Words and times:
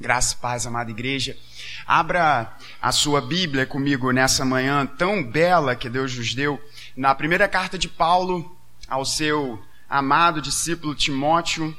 Graça 0.00 0.36
e 0.36 0.38
paz, 0.38 0.64
amada 0.64 0.92
igreja. 0.92 1.36
Abra 1.84 2.56
a 2.80 2.92
sua 2.92 3.20
Bíblia 3.20 3.66
comigo 3.66 4.12
nessa 4.12 4.44
manhã 4.44 4.86
tão 4.86 5.24
bela 5.24 5.74
que 5.74 5.90
Deus 5.90 6.16
nos 6.16 6.36
deu, 6.36 6.62
na 6.96 7.12
primeira 7.16 7.48
carta 7.48 7.76
de 7.76 7.88
Paulo 7.88 8.56
ao 8.86 9.04
seu 9.04 9.60
amado 9.88 10.40
discípulo 10.40 10.94
Timóteo, 10.94 11.76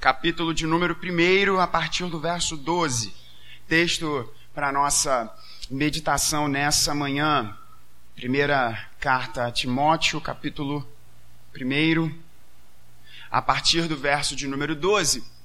capítulo 0.00 0.54
de 0.54 0.66
número 0.66 0.96
1, 0.98 1.60
a 1.60 1.66
partir 1.66 2.06
do 2.06 2.18
verso 2.18 2.56
12. 2.56 3.12
Texto 3.68 4.32
para 4.54 4.72
nossa 4.72 5.30
meditação 5.70 6.48
nessa 6.48 6.94
manhã. 6.94 7.54
Primeira 8.14 8.88
carta 8.98 9.46
a 9.46 9.52
Timóteo, 9.52 10.22
capítulo 10.22 10.88
1, 11.54 12.18
a 13.30 13.42
partir 13.42 13.82
do 13.82 13.96
verso 13.96 14.34
de 14.34 14.48
número 14.48 14.74
12. 14.74 15.36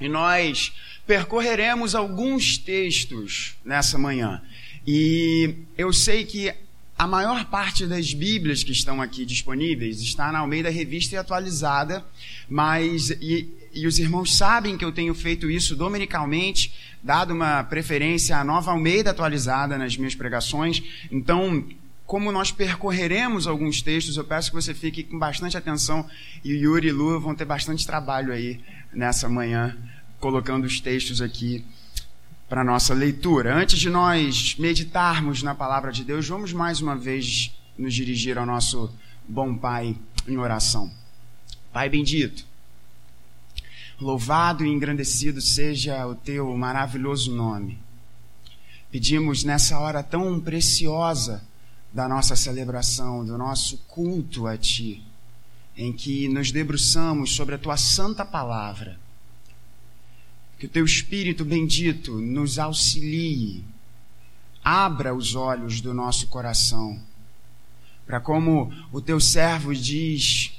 E 0.00 0.08
nós 0.08 0.72
percorreremos 1.06 1.94
alguns 1.94 2.58
textos 2.58 3.56
nessa 3.64 3.98
manhã. 3.98 4.42
E 4.86 5.54
eu 5.76 5.92
sei 5.92 6.24
que 6.24 6.52
a 6.98 7.06
maior 7.06 7.44
parte 7.46 7.86
das 7.86 8.12
Bíblias 8.12 8.62
que 8.62 8.72
estão 8.72 9.02
aqui 9.02 9.24
disponíveis 9.24 10.00
está 10.00 10.30
na 10.30 10.40
Almeida 10.40 10.70
Revista 10.70 11.14
e 11.14 11.18
Atualizada, 11.18 12.04
mas 12.48 13.10
e, 13.10 13.48
e 13.72 13.86
os 13.86 13.98
irmãos 13.98 14.36
sabem 14.36 14.76
que 14.76 14.84
eu 14.84 14.92
tenho 14.92 15.14
feito 15.14 15.50
isso 15.50 15.74
dominicalmente, 15.74 16.72
dado 17.02 17.34
uma 17.34 17.64
preferência 17.64 18.36
à 18.36 18.44
nova 18.44 18.70
Almeida 18.70 19.10
atualizada 19.10 19.76
nas 19.76 19.96
minhas 19.96 20.14
pregações. 20.14 20.82
Então, 21.10 21.66
como 22.06 22.30
nós 22.30 22.52
percorreremos 22.52 23.46
alguns 23.46 23.82
textos, 23.82 24.16
eu 24.16 24.24
peço 24.24 24.50
que 24.50 24.54
você 24.54 24.74
fique 24.74 25.02
com 25.02 25.18
bastante 25.18 25.56
atenção 25.56 26.06
e 26.44 26.52
Yuri 26.52 26.88
e 26.88 26.92
Lu 26.92 27.18
vão 27.18 27.34
ter 27.34 27.44
bastante 27.44 27.86
trabalho 27.86 28.32
aí 28.32 28.60
nessa 28.92 29.28
manhã 29.28 29.76
colocando 30.22 30.64
os 30.66 30.78
textos 30.78 31.20
aqui 31.20 31.64
para 32.48 32.62
nossa 32.62 32.94
leitura. 32.94 33.56
Antes 33.56 33.80
de 33.80 33.90
nós 33.90 34.54
meditarmos 34.56 35.42
na 35.42 35.52
palavra 35.52 35.90
de 35.90 36.04
Deus, 36.04 36.28
vamos 36.28 36.52
mais 36.52 36.80
uma 36.80 36.94
vez 36.94 37.52
nos 37.76 37.92
dirigir 37.92 38.38
ao 38.38 38.46
nosso 38.46 38.88
bom 39.28 39.56
Pai 39.56 39.96
em 40.28 40.38
oração. 40.38 40.88
Pai 41.72 41.88
bendito, 41.88 42.46
louvado 44.00 44.64
e 44.64 44.68
engrandecido 44.68 45.40
seja 45.40 46.06
o 46.06 46.14
teu 46.14 46.56
maravilhoso 46.56 47.34
nome. 47.34 47.80
Pedimos 48.92 49.42
nessa 49.42 49.76
hora 49.80 50.04
tão 50.04 50.38
preciosa 50.38 51.42
da 51.92 52.08
nossa 52.08 52.36
celebração, 52.36 53.26
do 53.26 53.36
nosso 53.36 53.76
culto 53.88 54.46
a 54.46 54.56
Ti, 54.56 55.02
em 55.76 55.92
que 55.92 56.28
nos 56.28 56.52
debruçamos 56.52 57.34
sobre 57.34 57.56
a 57.56 57.58
Tua 57.58 57.76
santa 57.76 58.24
palavra 58.24 59.01
que 60.62 60.66
o 60.66 60.68
teu 60.68 60.84
Espírito 60.84 61.44
bendito 61.44 62.20
nos 62.20 62.56
auxilie, 62.56 63.64
abra 64.62 65.12
os 65.12 65.34
olhos 65.34 65.80
do 65.80 65.92
nosso 65.92 66.28
coração, 66.28 67.02
para 68.06 68.20
como 68.20 68.72
o 68.92 69.00
teu 69.00 69.18
servo 69.18 69.74
diz, 69.74 70.52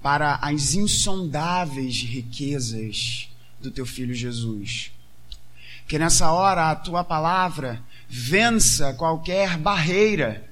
para 0.00 0.36
as 0.36 0.74
insondáveis 0.74 2.02
riquezas 2.02 3.30
do 3.60 3.68
teu 3.72 3.84
filho 3.84 4.14
Jesus. 4.14 4.92
Que 5.88 5.98
nessa 5.98 6.30
hora 6.30 6.70
a 6.70 6.76
tua 6.76 7.02
palavra 7.02 7.82
vença 8.08 8.94
qualquer 8.94 9.58
barreira 9.58 10.48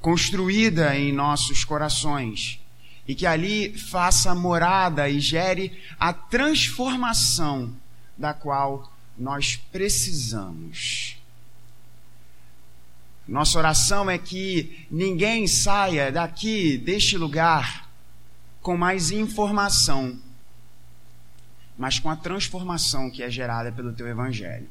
construída 0.00 0.96
em 0.96 1.12
nossos 1.12 1.62
corações 1.62 2.58
e 3.06 3.14
que 3.14 3.26
ali 3.26 3.76
faça 3.76 4.34
morada 4.34 5.10
e 5.10 5.20
gere 5.20 5.78
a 6.00 6.10
transformação 6.14 7.81
da 8.16 8.34
qual 8.34 8.92
nós 9.16 9.56
precisamos. 9.56 11.16
Nossa 13.26 13.58
oração 13.58 14.10
é 14.10 14.18
que 14.18 14.86
ninguém 14.90 15.46
saia 15.46 16.10
daqui, 16.10 16.76
deste 16.76 17.16
lugar, 17.16 17.88
com 18.60 18.76
mais 18.76 19.10
informação, 19.10 20.18
mas 21.78 21.98
com 21.98 22.10
a 22.10 22.16
transformação 22.16 23.10
que 23.10 23.22
é 23.22 23.30
gerada 23.30 23.72
pelo 23.72 23.92
teu 23.92 24.08
Evangelho. 24.08 24.68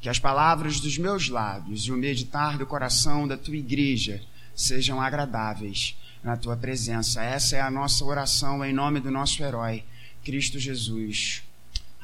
Que 0.00 0.08
as 0.08 0.18
palavras 0.18 0.80
dos 0.80 0.98
meus 0.98 1.28
lábios 1.28 1.86
e 1.86 1.92
o 1.92 1.96
meditar 1.96 2.58
do 2.58 2.66
coração 2.66 3.26
da 3.26 3.36
tua 3.36 3.56
igreja 3.56 4.22
sejam 4.54 5.00
agradáveis 5.00 5.96
na 6.22 6.36
tua 6.36 6.56
presença. 6.56 7.22
Essa 7.22 7.56
é 7.56 7.60
a 7.60 7.70
nossa 7.70 8.04
oração 8.04 8.64
em 8.64 8.72
nome 8.72 9.00
do 9.00 9.10
nosso 9.10 9.42
herói, 9.42 9.84
Cristo 10.22 10.58
Jesus. 10.58 11.42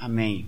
Amém. 0.01 0.47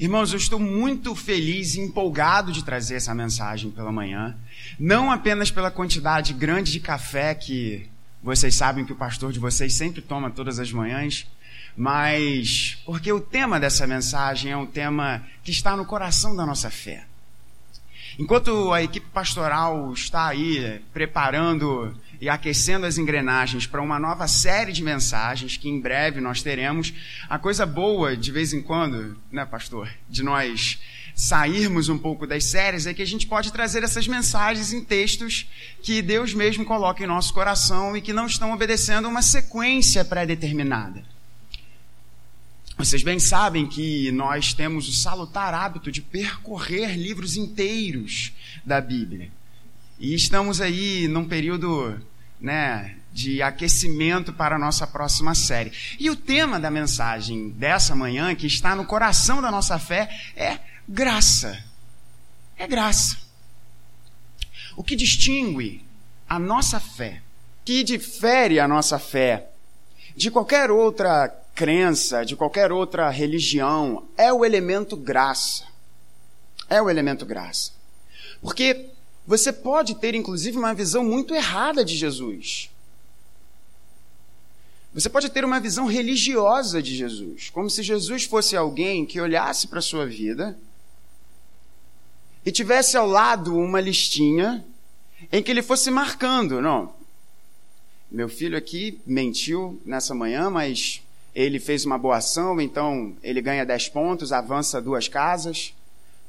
Irmãos, 0.00 0.32
eu 0.32 0.38
estou 0.38 0.58
muito 0.58 1.14
feliz 1.14 1.74
e 1.74 1.80
empolgado 1.80 2.50
de 2.50 2.64
trazer 2.64 2.94
essa 2.94 3.14
mensagem 3.14 3.70
pela 3.70 3.92
manhã. 3.92 4.34
Não 4.78 5.12
apenas 5.12 5.50
pela 5.50 5.70
quantidade 5.70 6.32
grande 6.32 6.72
de 6.72 6.80
café 6.80 7.34
que 7.34 7.86
vocês 8.22 8.54
sabem 8.54 8.86
que 8.86 8.92
o 8.92 8.96
pastor 8.96 9.32
de 9.32 9.38
vocês 9.38 9.74
sempre 9.74 10.00
toma 10.00 10.30
todas 10.30 10.58
as 10.58 10.72
manhãs, 10.72 11.26
mas 11.76 12.78
porque 12.86 13.12
o 13.12 13.20
tema 13.20 13.60
dessa 13.60 13.86
mensagem 13.86 14.50
é 14.50 14.56
um 14.56 14.66
tema 14.66 15.22
que 15.44 15.50
está 15.50 15.76
no 15.76 15.84
coração 15.84 16.34
da 16.34 16.46
nossa 16.46 16.70
fé. 16.70 17.04
Enquanto 18.18 18.72
a 18.72 18.82
equipe 18.82 19.06
pastoral 19.12 19.92
está 19.92 20.28
aí 20.28 20.80
preparando 20.94 21.94
e 22.20 22.28
aquecendo 22.28 22.86
as 22.86 22.98
engrenagens 22.98 23.66
para 23.66 23.82
uma 23.82 23.98
nova 23.98 24.26
série 24.26 24.72
de 24.72 24.82
mensagens 24.82 25.56
que 25.56 25.68
em 25.68 25.80
breve 25.80 26.20
nós 26.20 26.42
teremos. 26.42 26.92
A 27.28 27.38
coisa 27.38 27.66
boa, 27.66 28.16
de 28.16 28.32
vez 28.32 28.52
em 28.52 28.62
quando, 28.62 29.16
né, 29.30 29.44
pastor, 29.44 29.90
de 30.08 30.22
nós 30.22 30.78
sairmos 31.14 31.88
um 31.88 31.96
pouco 31.96 32.26
das 32.26 32.44
séries 32.44 32.86
é 32.86 32.92
que 32.92 33.00
a 33.00 33.06
gente 33.06 33.26
pode 33.26 33.50
trazer 33.50 33.82
essas 33.82 34.06
mensagens 34.06 34.74
em 34.74 34.84
textos 34.84 35.46
que 35.82 36.02
Deus 36.02 36.34
mesmo 36.34 36.64
coloca 36.64 37.02
em 37.02 37.06
nosso 37.06 37.32
coração 37.32 37.96
e 37.96 38.02
que 38.02 38.12
não 38.12 38.26
estão 38.26 38.52
obedecendo 38.52 39.08
uma 39.08 39.22
sequência 39.22 40.04
pré-determinada. 40.04 41.02
Vocês 42.76 43.02
bem 43.02 43.18
sabem 43.18 43.66
que 43.66 44.12
nós 44.12 44.52
temos 44.52 44.86
o 44.86 44.92
salutar 44.92 45.54
hábito 45.54 45.90
de 45.90 46.02
percorrer 46.02 46.94
livros 46.94 47.34
inteiros 47.34 48.32
da 48.62 48.82
Bíblia. 48.82 49.30
E 49.98 50.14
estamos 50.14 50.60
aí 50.60 51.08
num 51.08 51.26
período 51.26 51.98
né, 52.40 52.96
de 53.12 53.42
aquecimento 53.42 54.32
para 54.32 54.56
a 54.56 54.58
nossa 54.58 54.86
próxima 54.86 55.34
série. 55.34 55.72
E 55.98 56.10
o 56.10 56.16
tema 56.16 56.60
da 56.60 56.70
mensagem 56.70 57.48
dessa 57.50 57.94
manhã, 57.94 58.34
que 58.34 58.46
está 58.46 58.76
no 58.76 58.84
coração 58.84 59.40
da 59.40 59.50
nossa 59.50 59.78
fé, 59.78 60.08
é 60.36 60.58
graça. 60.86 61.64
É 62.58 62.66
graça. 62.66 63.16
O 64.76 64.84
que 64.84 64.94
distingue 64.94 65.82
a 66.28 66.38
nossa 66.38 66.78
fé, 66.78 67.22
que 67.64 67.82
difere 67.82 68.60
a 68.60 68.68
nossa 68.68 68.98
fé 68.98 69.48
de 70.14 70.30
qualquer 70.30 70.70
outra 70.70 71.28
crença, 71.54 72.22
de 72.22 72.36
qualquer 72.36 72.70
outra 72.70 73.08
religião, 73.08 74.06
é 74.16 74.30
o 74.30 74.44
elemento 74.44 74.94
graça. 74.94 75.64
É 76.68 76.82
o 76.82 76.90
elemento 76.90 77.24
graça. 77.24 77.72
Porque 78.42 78.90
você 79.26 79.52
pode 79.52 79.96
ter, 79.96 80.14
inclusive, 80.14 80.56
uma 80.56 80.72
visão 80.72 81.02
muito 81.04 81.34
errada 81.34 81.84
de 81.84 81.96
Jesus. 81.96 82.70
Você 84.94 85.08
pode 85.10 85.28
ter 85.28 85.44
uma 85.44 85.60
visão 85.60 85.86
religiosa 85.86 86.80
de 86.80 86.96
Jesus, 86.96 87.50
como 87.50 87.68
se 87.68 87.82
Jesus 87.82 88.24
fosse 88.24 88.56
alguém 88.56 89.04
que 89.04 89.20
olhasse 89.20 89.66
para 89.66 89.80
a 89.80 89.82
sua 89.82 90.06
vida 90.06 90.56
e 92.44 92.52
tivesse 92.52 92.96
ao 92.96 93.06
lado 93.06 93.54
uma 93.56 93.80
listinha 93.80 94.64
em 95.32 95.42
que 95.42 95.50
ele 95.50 95.62
fosse 95.62 95.90
marcando, 95.90 96.62
não. 96.62 96.94
Meu 98.10 98.28
filho 98.28 98.56
aqui 98.56 99.00
mentiu 99.04 99.80
nessa 99.84 100.14
manhã, 100.14 100.48
mas 100.48 101.02
ele 101.34 101.58
fez 101.58 101.84
uma 101.84 101.98
boa 101.98 102.18
ação, 102.18 102.60
então 102.60 103.14
ele 103.22 103.42
ganha 103.42 103.66
10 103.66 103.88
pontos, 103.88 104.32
avança 104.32 104.80
duas 104.80 105.08
casas 105.08 105.74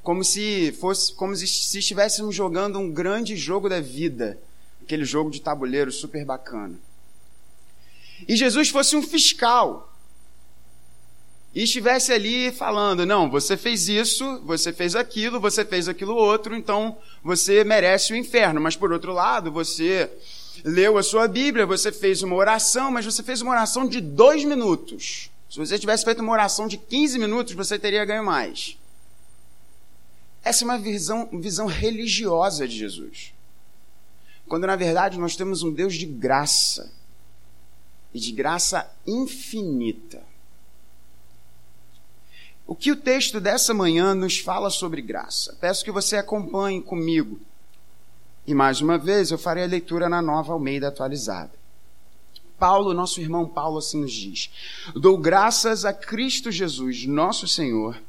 como 0.08 0.24
se 0.24 0.72
fosse 0.80 1.12
como 1.12 1.36
se 1.36 1.44
estivéssemos 1.78 2.34
jogando 2.34 2.80
um 2.80 2.90
grande 2.90 3.36
jogo 3.36 3.68
da 3.68 3.82
vida, 3.82 4.40
aquele 4.82 5.04
jogo 5.04 5.30
de 5.30 5.42
tabuleiro 5.42 5.92
super 5.92 6.24
bacana. 6.24 6.76
E 8.26 8.38
Jesus 8.38 8.70
fosse 8.70 8.96
um 8.96 9.02
fiscal 9.02 9.94
e 11.54 11.64
estivesse 11.64 12.14
ali 12.14 12.54
falando: 12.54 13.06
não, 13.06 13.30
você 13.30 13.58
fez 13.58 13.90
isso, 13.90 14.40
você 14.46 14.72
fez 14.72 14.96
aquilo, 14.96 15.42
você 15.42 15.66
fez 15.66 15.90
aquilo 15.90 16.16
outro, 16.16 16.56
então 16.56 16.98
você 17.22 17.66
merece 17.66 18.14
o 18.14 18.16
inferno. 18.16 18.62
Mas 18.62 18.78
por 18.78 18.94
outro 18.94 19.12
lado, 19.12 19.52
você 19.52 20.10
leu 20.64 20.98
a 20.98 21.04
sua 21.04 21.28
Bíblia, 21.28 21.66
você 21.66 21.92
fez 21.92 22.24
uma 22.24 22.38
oração, 22.38 22.90
mas 22.92 23.04
você 23.04 23.22
fez 23.22 23.42
uma 23.42 23.52
oração 23.52 23.86
de 23.86 24.00
dois 24.00 24.46
minutos. 24.46 25.30
Se 25.50 25.60
você 25.60 25.78
tivesse 25.78 26.06
feito 26.06 26.22
uma 26.22 26.32
oração 26.32 26.66
de 26.66 26.78
15 26.78 27.20
minutos, 27.20 27.54
você 27.54 27.78
teria 27.78 28.06
ganho 28.06 28.24
mais. 28.24 28.78
Essa 30.48 30.64
é 30.64 30.66
uma 30.66 30.78
visão, 30.78 31.28
visão 31.34 31.68
religiosa 31.68 32.66
de 32.66 32.78
Jesus. 32.78 33.34
Quando 34.48 34.66
na 34.66 34.78
verdade 34.78 35.20
nós 35.20 35.36
temos 35.36 35.62
um 35.62 35.74
Deus 35.74 35.96
de 35.96 36.06
graça 36.06 36.90
e 38.14 38.20
de 38.20 38.32
graça 38.32 38.90
infinita. 39.06 40.24
o 42.66 42.76
que 42.76 42.92
o 42.92 42.96
texto 42.96 43.40
dessa 43.40 43.74
manhã 43.74 44.14
nos 44.14 44.40
fala 44.40 44.70
sobre 44.70 45.02
graça. 45.02 45.56
Peço 45.60 45.84
que 45.84 45.92
você 45.92 46.18
acompanhe 46.18 46.82
comigo. 46.82 47.40
E 48.46 48.54
mais 48.54 48.80
uma 48.80 48.98
vez 48.98 49.32
eu 49.32 49.38
farei 49.38 49.64
a 49.64 49.68
leitura 49.68 50.08
na 50.08 50.22
nova 50.22 50.54
Almeida 50.54 50.88
atualizada. 50.88 51.52
Paulo, 52.58 52.94
nosso 52.94 53.20
irmão 53.20 53.46
Paulo, 53.48 53.80
assim 53.80 54.02
nos 54.02 54.14
diz: 54.14 54.50
Dou 54.96 55.18
graças 55.18 55.84
a 55.84 55.94
Cristo 55.94 56.52
Jesus, 56.52 57.06
nosso 57.06 57.48
Senhor, 57.48 58.02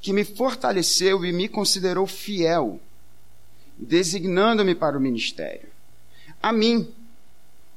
que 0.00 0.12
me 0.12 0.24
fortaleceu 0.24 1.24
e 1.24 1.32
me 1.32 1.48
considerou 1.48 2.06
fiel, 2.06 2.80
designando-me 3.76 4.74
para 4.74 4.96
o 4.96 5.00
ministério. 5.00 5.68
A 6.42 6.52
mim, 6.52 6.92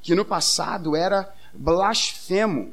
que 0.00 0.14
no 0.14 0.24
passado 0.24 0.94
era 0.94 1.32
blasfemo, 1.52 2.72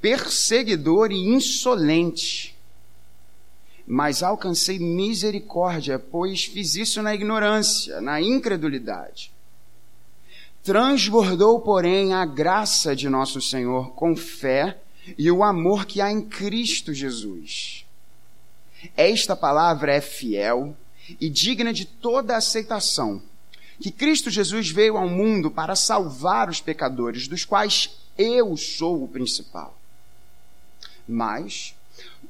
perseguidor 0.00 1.10
e 1.10 1.16
insolente, 1.16 2.56
mas 3.86 4.22
alcancei 4.22 4.78
misericórdia, 4.78 5.98
pois 5.98 6.44
fiz 6.44 6.74
isso 6.76 7.02
na 7.02 7.14
ignorância, 7.14 8.00
na 8.00 8.20
incredulidade. 8.20 9.32
Transbordou, 10.62 11.60
porém, 11.60 12.12
a 12.12 12.26
graça 12.26 12.94
de 12.94 13.08
nosso 13.08 13.40
Senhor 13.40 13.92
com 13.92 14.14
fé 14.14 14.78
e 15.16 15.30
o 15.30 15.42
amor 15.42 15.86
que 15.86 16.02
há 16.02 16.12
em 16.12 16.20
Cristo 16.20 16.92
Jesus. 16.92 17.87
Esta 18.96 19.34
palavra 19.34 19.92
é 19.92 20.00
fiel 20.00 20.76
e 21.20 21.28
digna 21.28 21.72
de 21.72 21.84
toda 21.84 22.36
aceitação, 22.36 23.22
que 23.80 23.90
Cristo 23.90 24.30
Jesus 24.30 24.70
veio 24.70 24.96
ao 24.96 25.08
mundo 25.08 25.50
para 25.50 25.74
salvar 25.74 26.48
os 26.48 26.60
pecadores, 26.60 27.28
dos 27.28 27.44
quais 27.44 27.90
eu 28.16 28.56
sou 28.56 29.04
o 29.04 29.08
principal. 29.08 29.78
Mas, 31.08 31.74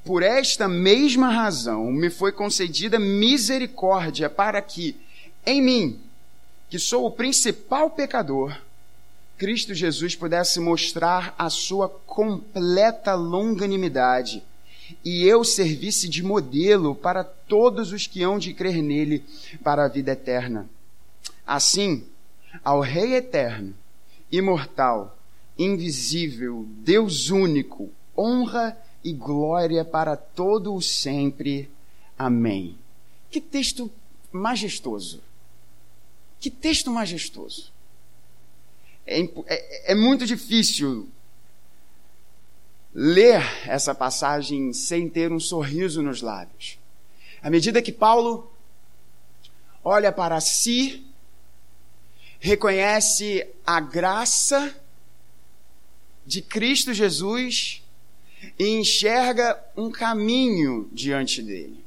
por 0.04 0.22
esta 0.22 0.68
mesma 0.68 1.30
razão, 1.30 1.90
me 1.90 2.10
foi 2.10 2.32
concedida 2.32 2.98
misericórdia 2.98 4.30
para 4.30 4.62
que, 4.62 4.96
em 5.44 5.60
mim, 5.60 6.00
que 6.70 6.78
sou 6.78 7.06
o 7.06 7.10
principal 7.10 7.90
pecador, 7.90 8.56
Cristo 9.36 9.72
Jesus 9.72 10.14
pudesse 10.14 10.60
mostrar 10.60 11.34
a 11.38 11.48
sua 11.48 11.88
completa 11.88 13.14
longanimidade 13.14 14.42
e 15.04 15.24
eu 15.24 15.44
servisse 15.44 16.08
de 16.08 16.22
modelo 16.22 16.94
para 16.94 17.24
todos 17.24 17.92
os 17.92 18.06
que 18.06 18.22
hão 18.22 18.38
de 18.38 18.54
crer 18.54 18.82
nele 18.82 19.24
para 19.62 19.84
a 19.84 19.88
vida 19.88 20.12
eterna. 20.12 20.68
Assim, 21.46 22.04
ao 22.64 22.80
Rei 22.80 23.14
eterno, 23.14 23.74
imortal, 24.30 25.18
invisível, 25.58 26.66
Deus 26.68 27.30
único, 27.30 27.90
honra 28.16 28.76
e 29.02 29.12
glória 29.12 29.84
para 29.84 30.16
todo 30.16 30.74
o 30.74 30.82
sempre. 30.82 31.70
Amém. 32.18 32.76
Que 33.30 33.40
texto 33.40 33.90
majestoso. 34.32 35.22
Que 36.40 36.50
texto 36.50 36.90
majestoso. 36.90 37.72
É, 39.06 39.20
é, 39.22 39.92
é 39.92 39.94
muito 39.94 40.26
difícil 40.26 41.08
ler 43.00 43.40
essa 43.64 43.94
passagem 43.94 44.72
sem 44.72 45.08
ter 45.08 45.30
um 45.30 45.38
sorriso 45.38 46.02
nos 46.02 46.20
lábios. 46.20 46.80
À 47.40 47.48
medida 47.48 47.80
que 47.80 47.92
Paulo 47.92 48.52
olha 49.84 50.10
para 50.10 50.40
si, 50.40 51.06
reconhece 52.40 53.46
a 53.64 53.78
graça 53.78 54.74
de 56.26 56.42
Cristo 56.42 56.92
Jesus 56.92 57.84
e 58.58 58.66
enxerga 58.70 59.56
um 59.76 59.92
caminho 59.92 60.88
diante 60.92 61.40
dele. 61.40 61.84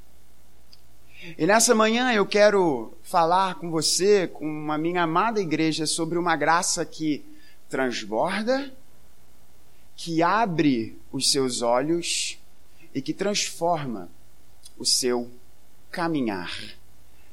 E 1.37 1.45
nessa 1.45 1.75
manhã 1.75 2.13
eu 2.13 2.25
quero 2.25 2.93
falar 3.03 3.55
com 3.55 3.69
você, 3.69 4.29
com 4.29 4.71
a 4.71 4.77
minha 4.77 5.03
amada 5.03 5.41
igreja, 5.41 5.85
sobre 5.85 6.17
uma 6.17 6.37
graça 6.37 6.85
que 6.85 7.21
transborda, 7.67 8.71
que 10.03 10.23
abre 10.23 10.97
os 11.11 11.31
seus 11.31 11.61
olhos 11.61 12.39
e 12.91 13.03
que 13.03 13.13
transforma 13.13 14.09
o 14.75 14.83
seu 14.83 15.29
caminhar. 15.91 16.51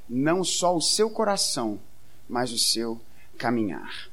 Não 0.07 0.45
só 0.45 0.77
o 0.77 0.81
seu 0.81 1.09
coração, 1.09 1.81
mas 2.29 2.53
o 2.53 2.59
seu 2.59 3.01
caminhar. 3.39 4.11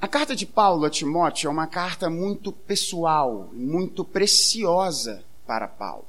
A 0.00 0.06
carta 0.06 0.36
de 0.36 0.46
Paulo 0.46 0.84
a 0.84 0.90
Timóteo 0.90 1.48
é 1.48 1.50
uma 1.50 1.66
carta 1.66 2.08
muito 2.08 2.52
pessoal, 2.52 3.50
muito 3.52 4.04
preciosa 4.04 5.24
para 5.44 5.66
Paulo. 5.66 6.06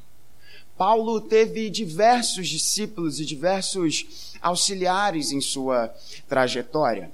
Paulo 0.78 1.20
teve 1.20 1.72
diversos 1.72 2.48
discípulos 2.48 3.20
e 3.20 3.26
diversos 3.26 4.36
auxiliares 4.40 5.32
em 5.32 5.42
sua 5.42 5.92
trajetória. 6.30 7.12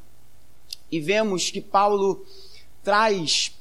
E 0.91 0.99
vemos 0.99 1.49
que 1.49 1.61
Paulo 1.61 2.25
traz 2.83 3.53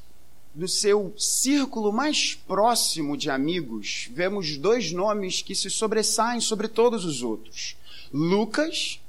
do 0.55 0.69
seu 0.69 1.15
círculo 1.17 1.93
mais 1.93 2.35
próximo 2.35 3.17
de 3.17 3.31
amigos, 3.31 4.09
vemos 4.13 4.57
dois 4.59 4.93
nomes 4.93 5.41
que 5.41 5.55
se 5.55 5.71
sobressaem 5.71 6.41
sobre 6.41 6.69
todos 6.69 7.05
os 7.05 7.23
outros. 7.23 7.77
Lucas, 8.13 9.01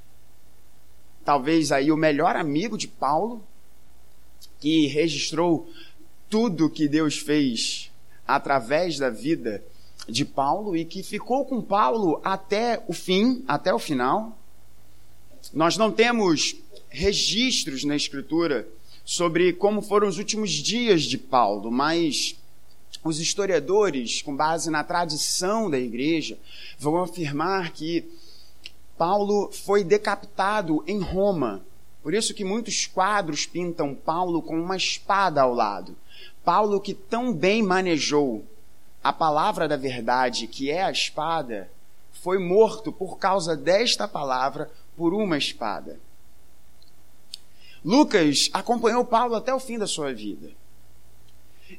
talvez 1.25 1.71
aí 1.71 1.91
o 1.91 1.97
melhor 1.97 2.35
amigo 2.35 2.77
de 2.77 2.87
Paulo, 2.87 3.43
que 4.59 4.87
registrou 4.87 5.69
tudo 6.29 6.69
que 6.69 6.87
Deus 6.87 7.17
fez 7.17 7.91
através 8.25 8.97
da 8.97 9.09
vida 9.09 9.61
de 10.07 10.23
Paulo 10.23 10.75
e 10.75 10.85
que 10.85 11.03
ficou 11.03 11.45
com 11.45 11.61
Paulo 11.61 12.21
até 12.23 12.81
o 12.87 12.93
fim, 12.93 13.43
até 13.47 13.73
o 13.73 13.79
final. 13.79 14.37
Nós 15.53 15.75
não 15.75 15.91
temos 15.91 16.55
registros 16.89 17.83
na 17.83 17.95
Escritura 17.95 18.67
sobre 19.03 19.53
como 19.53 19.81
foram 19.81 20.07
os 20.07 20.17
últimos 20.17 20.51
dias 20.51 21.03
de 21.03 21.17
Paulo, 21.17 21.71
mas 21.71 22.39
os 23.03 23.19
historiadores, 23.19 24.21
com 24.21 24.35
base 24.35 24.69
na 24.69 24.83
tradição 24.83 25.69
da 25.69 25.79
igreja, 25.79 26.37
vão 26.77 27.01
afirmar 27.01 27.71
que 27.71 28.05
Paulo 28.97 29.51
foi 29.51 29.83
decapitado 29.83 30.83
em 30.87 30.99
Roma 30.99 31.63
por 32.03 32.13
isso 32.13 32.33
que 32.33 32.43
muitos 32.43 32.85
quadros 32.85 33.45
pintam 33.45 33.95
Paulo 33.95 34.41
com 34.41 34.59
uma 34.59 34.75
espada 34.75 35.41
ao 35.41 35.53
lado. 35.53 35.95
Paulo 36.43 36.81
que 36.81 36.93
tão 36.93 37.33
bem 37.33 37.63
manejou 37.63 38.45
a 39.01 39.13
palavra 39.13 39.69
da 39.69 39.77
verdade, 39.77 40.45
que 40.47 40.69
é 40.69 40.83
a 40.83 40.91
espada, 40.91 41.71
foi 42.11 42.37
morto 42.37 42.91
por 42.91 43.17
causa 43.17 43.55
desta 43.55 44.05
palavra 44.05 44.69
por 44.97 45.13
uma 45.13 45.37
espada. 45.37 45.97
Lucas 47.83 48.49
acompanhou 48.53 49.03
Paulo 49.03 49.35
até 49.35 49.53
o 49.53 49.59
fim 49.59 49.77
da 49.77 49.87
sua 49.87 50.13
vida. 50.13 50.51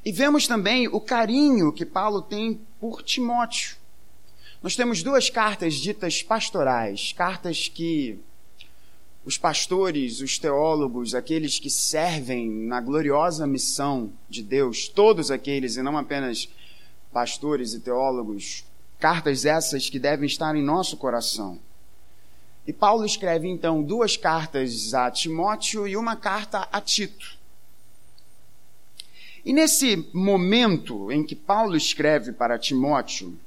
E 0.05 0.13
vemos 0.13 0.47
também 0.47 0.89
o 0.89 1.01
carinho 1.01 1.73
que 1.73 1.87
Paulo 1.87 2.21
tem 2.21 2.61
por 2.81 3.03
Timóteo. 3.03 3.77
Nós 4.63 4.77
temos 4.77 5.03
duas 5.03 5.31
cartas 5.31 5.75
ditas 5.75 6.23
pastorais, 6.23 7.13
cartas 7.13 7.69
que 7.69 8.19
os 9.25 9.39
pastores, 9.39 10.21
os 10.21 10.39
teólogos, 10.39 11.15
aqueles 11.15 11.59
que 11.59 11.71
servem 11.71 12.51
na 12.51 12.81
gloriosa 12.81 13.47
missão 13.47 14.13
de 14.29 14.43
Deus, 14.43 14.89
todos 14.89 15.31
aqueles, 15.31 15.77
e 15.77 15.83
não 15.83 15.97
apenas 15.97 16.49
pastores 17.13 17.73
e 17.73 17.81
teólogos, 17.81 18.65
cartas 18.99 19.47
essas 19.47 19.89
que 19.89 19.99
devem 19.99 20.27
estar 20.27 20.55
em 20.55 20.63
nosso 20.63 20.97
coração. 20.97 21.59
E 22.67 22.73
Paulo 22.73 23.05
escreve 23.05 23.49
então 23.49 23.83
duas 23.83 24.17
cartas 24.17 24.95
a 24.95 25.11
Timóteo 25.11 25.87
e 25.87 25.97
uma 25.97 26.17
carta 26.17 26.67
a 26.73 26.81
Tito. 26.81 27.37
E 29.45 29.53
nesse 29.53 30.09
momento 30.15 31.13
em 31.13 31.23
que 31.23 31.35
Paulo 31.35 31.77
escreve 31.77 32.33
para 32.33 32.59
Timóteo, 32.59 33.39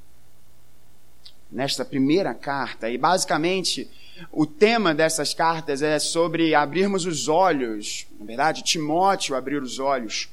nesta 1.50 1.84
primeira 1.84 2.32
carta, 2.32 2.88
e 2.88 2.96
basicamente 2.96 3.90
o 4.30 4.46
tema 4.46 4.94
dessas 4.94 5.34
cartas 5.34 5.82
é 5.82 5.98
sobre 5.98 6.54
abrirmos 6.54 7.04
os 7.04 7.26
olhos, 7.26 8.06
na 8.20 8.26
verdade, 8.26 8.62
Timóteo 8.62 9.34
abrir 9.34 9.60
os 9.60 9.80
olhos 9.80 10.28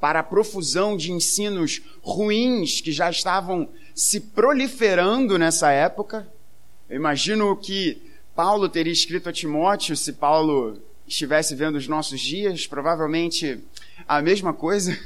para 0.00 0.20
a 0.20 0.22
profusão 0.24 0.96
de 0.96 1.12
ensinos 1.12 1.82
ruins 2.02 2.80
que 2.80 2.90
já 2.90 3.10
estavam 3.10 3.68
se 3.94 4.20
proliferando 4.20 5.38
nessa 5.38 5.70
época. 5.70 6.26
Eu 6.88 6.96
imagino 6.96 7.54
que 7.54 8.09
Paulo 8.42 8.70
teria 8.70 8.90
escrito 8.90 9.28
a 9.28 9.32
Timóteo 9.34 9.94
se 9.94 10.14
Paulo 10.14 10.80
estivesse 11.06 11.54
vendo 11.54 11.76
os 11.76 11.86
nossos 11.86 12.18
dias, 12.18 12.66
provavelmente 12.66 13.62
a 14.08 14.22
mesma 14.22 14.54
coisa. 14.54 14.98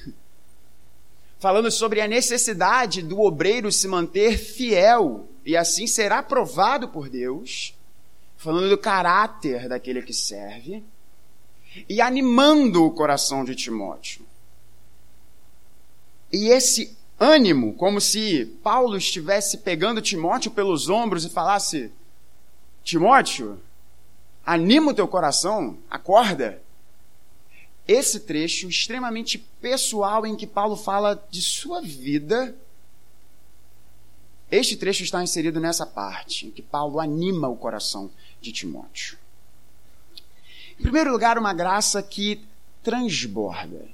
Falando 1.40 1.68
sobre 1.68 2.00
a 2.00 2.06
necessidade 2.06 3.02
do 3.02 3.20
obreiro 3.20 3.72
se 3.72 3.88
manter 3.88 4.38
fiel 4.38 5.28
e 5.44 5.56
assim 5.56 5.84
será 5.84 6.20
aprovado 6.20 6.90
por 6.90 7.08
Deus 7.08 7.74
falando 8.36 8.68
do 8.68 8.78
caráter 8.78 9.68
daquele 9.68 10.00
que 10.02 10.12
serve 10.12 10.84
e 11.88 12.00
animando 12.00 12.84
o 12.84 12.92
coração 12.92 13.44
de 13.44 13.56
Timóteo. 13.56 14.24
E 16.32 16.50
esse 16.50 16.96
ânimo, 17.18 17.74
como 17.74 18.00
se 18.00 18.46
Paulo 18.62 18.96
estivesse 18.96 19.58
pegando 19.58 20.00
Timóteo 20.00 20.52
pelos 20.52 20.88
ombros 20.88 21.24
e 21.24 21.30
falasse: 21.30 21.90
Timóteo, 22.84 23.58
anima 24.44 24.92
o 24.92 24.94
teu 24.94 25.08
coração, 25.08 25.78
acorda. 25.90 26.62
Esse 27.88 28.20
trecho 28.20 28.68
extremamente 28.68 29.38
pessoal 29.38 30.26
em 30.26 30.36
que 30.36 30.46
Paulo 30.46 30.76
fala 30.76 31.22
de 31.30 31.40
sua 31.40 31.80
vida, 31.80 32.54
este 34.50 34.76
trecho 34.76 35.02
está 35.02 35.22
inserido 35.22 35.58
nessa 35.58 35.86
parte, 35.86 36.46
em 36.46 36.50
que 36.50 36.62
Paulo 36.62 37.00
anima 37.00 37.48
o 37.48 37.56
coração 37.56 38.10
de 38.40 38.52
Timóteo. 38.52 39.18
Em 40.78 40.82
primeiro 40.82 41.10
lugar, 41.10 41.38
uma 41.38 41.54
graça 41.54 42.02
que 42.02 42.44
transborda. 42.82 43.88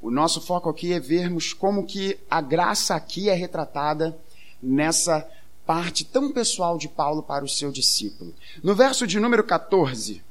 O 0.00 0.10
nosso 0.10 0.40
foco 0.40 0.68
aqui 0.68 0.92
é 0.92 1.00
vermos 1.00 1.52
como 1.52 1.84
que 1.84 2.18
a 2.30 2.40
graça 2.40 2.94
aqui 2.94 3.28
é 3.28 3.34
retratada 3.34 4.16
nessa 4.62 5.28
parte 5.68 6.02
tão 6.02 6.32
pessoal 6.32 6.78
de 6.78 6.88
Paulo 6.88 7.22
para 7.22 7.44
o 7.44 7.48
seu 7.48 7.70
discípulo. 7.70 8.34
No 8.62 8.74
verso 8.74 9.06
de 9.06 9.20
número 9.20 9.44
14, 9.44 10.22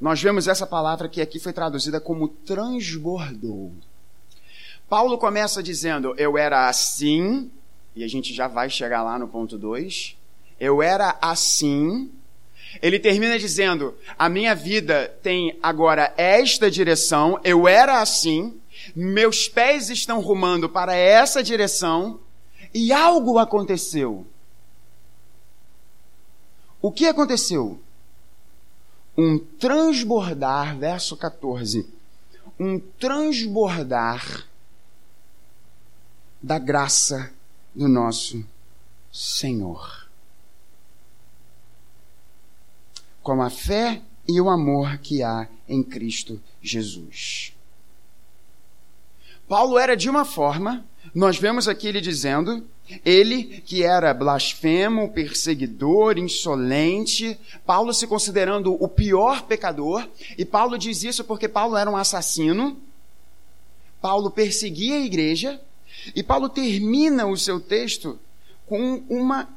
nós 0.00 0.22
vemos 0.22 0.46
essa 0.46 0.64
palavra 0.64 1.08
que 1.08 1.20
aqui 1.20 1.40
foi 1.40 1.52
traduzida 1.52 2.00
como 2.00 2.28
transbordou. 2.28 3.72
Paulo 4.88 5.18
começa 5.18 5.60
dizendo: 5.60 6.14
Eu 6.16 6.38
era 6.38 6.68
assim, 6.68 7.50
e 7.96 8.04
a 8.04 8.08
gente 8.08 8.32
já 8.32 8.46
vai 8.46 8.70
chegar 8.70 9.02
lá 9.02 9.18
no 9.18 9.26
ponto 9.26 9.58
2. 9.58 10.16
Eu 10.60 10.80
era 10.80 11.18
assim, 11.20 12.08
ele 12.80 13.00
termina 13.00 13.36
dizendo: 13.36 13.96
A 14.16 14.28
minha 14.28 14.54
vida 14.54 15.12
tem 15.24 15.58
agora 15.60 16.14
esta 16.16 16.70
direção, 16.70 17.40
eu 17.42 17.66
era 17.66 18.00
assim, 18.00 18.61
meus 18.94 19.48
pés 19.48 19.90
estão 19.90 20.20
rumando 20.20 20.68
para 20.68 20.94
essa 20.94 21.42
direção, 21.42 22.20
e 22.74 22.92
algo 22.92 23.38
aconteceu. 23.38 24.26
O 26.80 26.90
que 26.90 27.06
aconteceu? 27.06 27.80
Um 29.16 29.38
transbordar, 29.38 30.76
verso 30.78 31.16
14, 31.16 31.88
um 32.58 32.78
transbordar 32.78 34.46
da 36.42 36.58
graça 36.58 37.32
do 37.74 37.88
nosso 37.88 38.44
Senhor. 39.12 40.02
com 43.22 43.40
a 43.40 43.48
fé 43.48 44.02
e 44.28 44.40
o 44.40 44.50
amor 44.50 44.98
que 44.98 45.22
há 45.22 45.48
em 45.68 45.82
Cristo 45.82 46.40
Jesus. 46.60 47.54
Paulo 49.52 49.78
era 49.78 49.94
de 49.94 50.08
uma 50.08 50.24
forma, 50.24 50.82
nós 51.14 51.36
vemos 51.36 51.68
aqui 51.68 51.86
ele 51.86 52.00
dizendo, 52.00 52.66
ele 53.04 53.60
que 53.66 53.82
era 53.82 54.14
blasfemo, 54.14 55.12
perseguidor, 55.12 56.16
insolente, 56.16 57.38
Paulo 57.66 57.92
se 57.92 58.06
considerando 58.06 58.72
o 58.82 58.88
pior 58.88 59.42
pecador, 59.42 60.08
e 60.38 60.44
Paulo 60.46 60.78
diz 60.78 61.02
isso 61.02 61.22
porque 61.22 61.50
Paulo 61.50 61.76
era 61.76 61.90
um 61.90 61.98
assassino, 61.98 62.80
Paulo 64.00 64.30
perseguia 64.30 64.96
a 64.96 65.04
igreja, 65.04 65.60
e 66.16 66.22
Paulo 66.22 66.48
termina 66.48 67.26
o 67.26 67.36
seu 67.36 67.60
texto 67.60 68.18
com 68.64 69.04
uma 69.06 69.50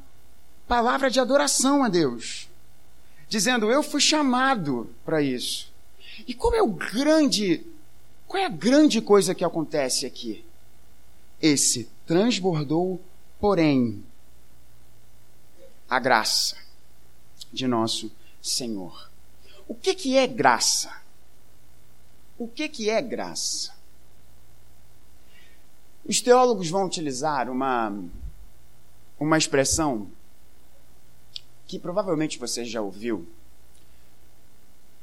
palavra 0.68 1.08
de 1.08 1.20
adoração 1.20 1.82
a 1.82 1.88
Deus 1.88 2.50
dizendo: 3.30 3.70
Eu 3.70 3.82
fui 3.82 4.02
chamado 4.02 4.90
para 5.06 5.22
isso. 5.22 5.72
E 6.28 6.34
qual 6.34 6.54
é 6.54 6.60
o 6.60 6.68
grande, 6.68 7.64
qual 8.26 8.42
é 8.42 8.46
a 8.46 8.50
grande 8.50 9.00
coisa 9.00 9.34
que 9.34 9.44
acontece 9.44 10.04
aqui? 10.04 10.44
Esse 11.40 11.88
transbordou, 12.06 13.00
porém, 13.38 14.02
a 15.88 15.98
graça 15.98 16.56
de 17.52 17.66
nosso 17.66 18.10
Senhor. 18.42 19.10
O 19.68 19.74
que, 19.74 19.94
que 19.94 20.16
é 20.16 20.26
graça? 20.26 20.92
O 22.38 22.48
que, 22.48 22.68
que 22.68 22.90
é 22.90 23.00
graça? 23.00 23.74
Os 26.04 26.20
teólogos 26.20 26.68
vão 26.68 26.86
utilizar 26.86 27.50
uma, 27.50 27.92
uma 29.18 29.38
expressão 29.38 30.08
que 31.66 31.78
provavelmente 31.78 32.38
você 32.38 32.64
já 32.64 32.80
ouviu, 32.80 33.26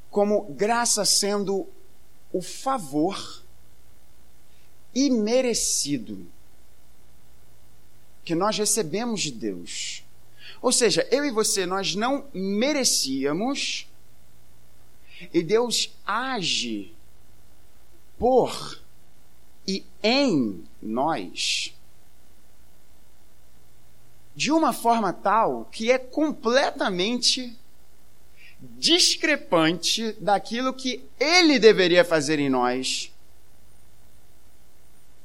como 0.10 0.44
graça 0.54 1.04
sendo 1.04 1.68
o 2.34 2.42
favor 2.42 3.44
imerecido 4.94 6.28
que 8.26 8.36
nós 8.36 8.58
recebemos 8.58 9.22
de 9.22 9.32
Deus. 9.32 10.04
Ou 10.62 10.72
seja, 10.72 11.08
eu 11.12 11.24
e 11.24 11.32
você, 11.32 11.66
nós 11.66 11.96
não 11.96 12.26
merecíamos, 12.34 13.88
e 15.34 15.42
Deus 15.44 15.94
age 16.06 16.94
por 18.18 18.82
e 19.66 19.86
em 20.02 20.64
nós 20.82 21.74
de 24.36 24.52
uma 24.52 24.74
forma 24.74 25.14
tal 25.14 25.66
que 25.66 25.92
é 25.92 25.98
completamente 25.98 27.58
discrepante 28.78 30.14
daquilo 30.14 30.74
que 30.74 31.04
ele 31.20 31.60
deveria 31.60 32.06
fazer 32.06 32.40
em 32.40 32.50
nós 32.50 33.12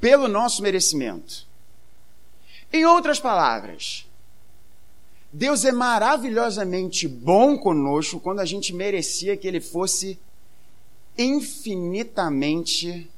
pelo 0.01 0.27
nosso 0.27 0.63
merecimento. 0.63 1.47
Em 2.73 2.85
outras 2.85 3.21
palavras, 3.21 4.07
Deus 5.33 5.65
é 5.65 5.73
maravilhosamente 5.73 7.07
bom 7.07 7.57
conosco 7.57 8.19
quando 8.19 8.41
a 8.41 8.45
gente 8.45 8.73
merecia 8.73 9.37
que 9.37 9.47
ele 9.47 9.61
fosse 9.61 10.19
infinitamente 11.17 13.11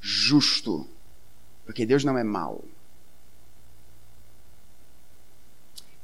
justo. 0.00 0.86
Porque 1.64 1.86
Deus 1.86 2.04
não 2.04 2.18
é 2.18 2.24
mau. 2.24 2.64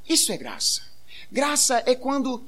Isso 0.07 0.31
é 0.31 0.37
graça. 0.37 0.81
Graça 1.31 1.83
é 1.85 1.93
quando. 1.93 2.43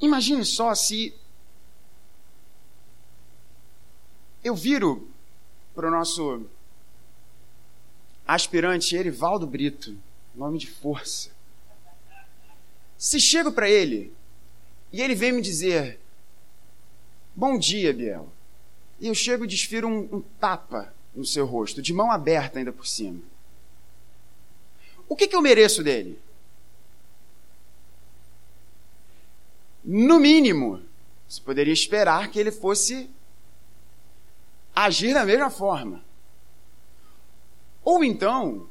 Imagine 0.00 0.44
só 0.44 0.74
se 0.74 1.14
eu 4.44 4.54
viro 4.54 5.08
para 5.74 5.88
o 5.88 5.90
nosso 5.90 6.46
aspirante 8.26 8.94
Erivaldo 8.94 9.46
Brito, 9.46 9.96
nome 10.34 10.58
de 10.58 10.70
força. 10.70 11.30
Se 12.98 13.18
chego 13.18 13.52
para 13.52 13.68
ele 13.70 14.12
e 14.92 15.00
ele 15.00 15.14
vem 15.14 15.32
me 15.32 15.42
dizer: 15.42 15.98
Bom 17.34 17.58
dia, 17.58 17.92
Biel. 17.92 18.28
E 19.00 19.08
eu 19.08 19.14
chego 19.14 19.44
e 19.44 19.48
desfiro 19.48 19.88
um, 19.88 20.16
um 20.16 20.20
tapa 20.40 20.94
no 21.14 21.24
seu 21.24 21.46
rosto, 21.46 21.82
de 21.82 21.92
mão 21.92 22.10
aberta 22.10 22.58
ainda 22.58 22.72
por 22.72 22.86
cima. 22.86 23.20
O 25.08 25.16
que, 25.16 25.26
que 25.26 25.36
eu 25.36 25.42
mereço 25.42 25.82
dele? 25.82 26.18
No 29.88 30.18
mínimo, 30.18 30.82
se 31.28 31.40
poderia 31.40 31.72
esperar 31.72 32.28
que 32.28 32.40
ele 32.40 32.50
fosse 32.50 33.08
agir 34.74 35.14
da 35.14 35.24
mesma 35.24 35.48
forma. 35.48 36.02
Ou 37.84 38.02
então, 38.02 38.66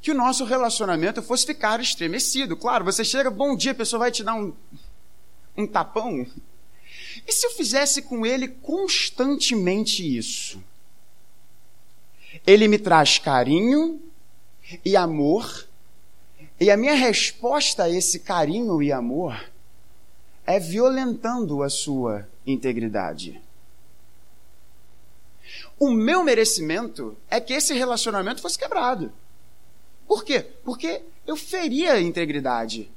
que 0.00 0.10
o 0.10 0.14
nosso 0.14 0.42
relacionamento 0.44 1.22
fosse 1.22 1.44
ficar 1.44 1.80
estremecido. 1.80 2.56
Claro, 2.56 2.82
você 2.82 3.04
chega, 3.04 3.30
bom 3.30 3.54
dia, 3.54 3.72
a 3.72 3.74
pessoa 3.74 4.00
vai 4.00 4.10
te 4.10 4.24
dar 4.24 4.36
um, 4.36 4.54
um 5.54 5.66
tapão. 5.66 6.26
E 7.26 7.32
se 7.32 7.46
eu 7.46 7.50
fizesse 7.50 8.00
com 8.00 8.24
ele 8.24 8.48
constantemente 8.48 10.16
isso? 10.16 10.64
Ele 12.46 12.68
me 12.68 12.78
traz 12.78 13.18
carinho 13.18 14.00
e 14.82 14.96
amor 14.96 15.68
e 16.58 16.70
a 16.70 16.76
minha 16.76 16.94
resposta 16.94 17.84
a 17.84 17.90
esse 17.90 18.20
carinho 18.20 18.82
e 18.82 18.90
amor 18.90 19.52
é 20.46 20.58
violentando 20.58 21.62
a 21.62 21.70
sua 21.70 22.28
integridade. 22.46 23.40
O 25.78 25.90
meu 25.90 26.22
merecimento 26.22 27.16
é 27.28 27.40
que 27.40 27.52
esse 27.52 27.74
relacionamento 27.74 28.40
fosse 28.40 28.58
quebrado. 28.58 29.12
Por 30.06 30.24
quê? 30.24 30.40
Porque 30.64 31.02
eu 31.26 31.36
feria 31.36 31.94
a 31.94 32.00
integridade 32.00 32.90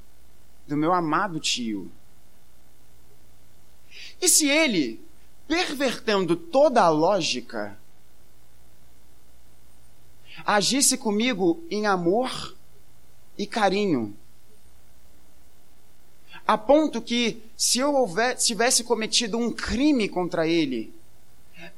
do 0.66 0.76
meu 0.76 0.92
amado 0.92 1.40
tio. 1.40 1.90
E 4.20 4.28
se 4.28 4.48
ele, 4.48 5.04
pervertendo 5.46 6.36
toda 6.36 6.82
a 6.82 6.88
lógica, 6.88 7.78
agisse 10.44 10.98
comigo 10.98 11.64
em 11.70 11.86
amor, 11.86 12.54
e 13.38 13.46
carinho. 13.46 14.14
A 16.48 16.56
ponto 16.56 17.02
que, 17.02 17.42
se 17.54 17.78
eu 17.78 17.92
tivesse 18.38 18.82
cometido 18.82 19.36
um 19.36 19.52
crime 19.52 20.08
contra 20.08 20.48
ele, 20.48 20.90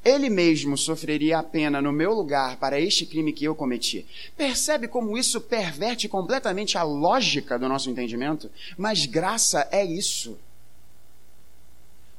ele 0.04 0.30
mesmo 0.30 0.78
sofreria 0.78 1.38
a 1.38 1.42
pena 1.42 1.82
no 1.82 1.90
meu 1.90 2.14
lugar 2.14 2.56
para 2.56 2.80
este 2.80 3.04
crime 3.04 3.32
que 3.32 3.44
eu 3.44 3.52
cometi. 3.56 4.06
Percebe 4.36 4.86
como 4.86 5.18
isso 5.18 5.40
perverte 5.40 6.08
completamente 6.08 6.78
a 6.78 6.84
lógica 6.84 7.58
do 7.58 7.68
nosso 7.68 7.90
entendimento? 7.90 8.48
Mas 8.78 9.06
graça 9.06 9.66
é 9.72 9.84
isso. 9.84 10.38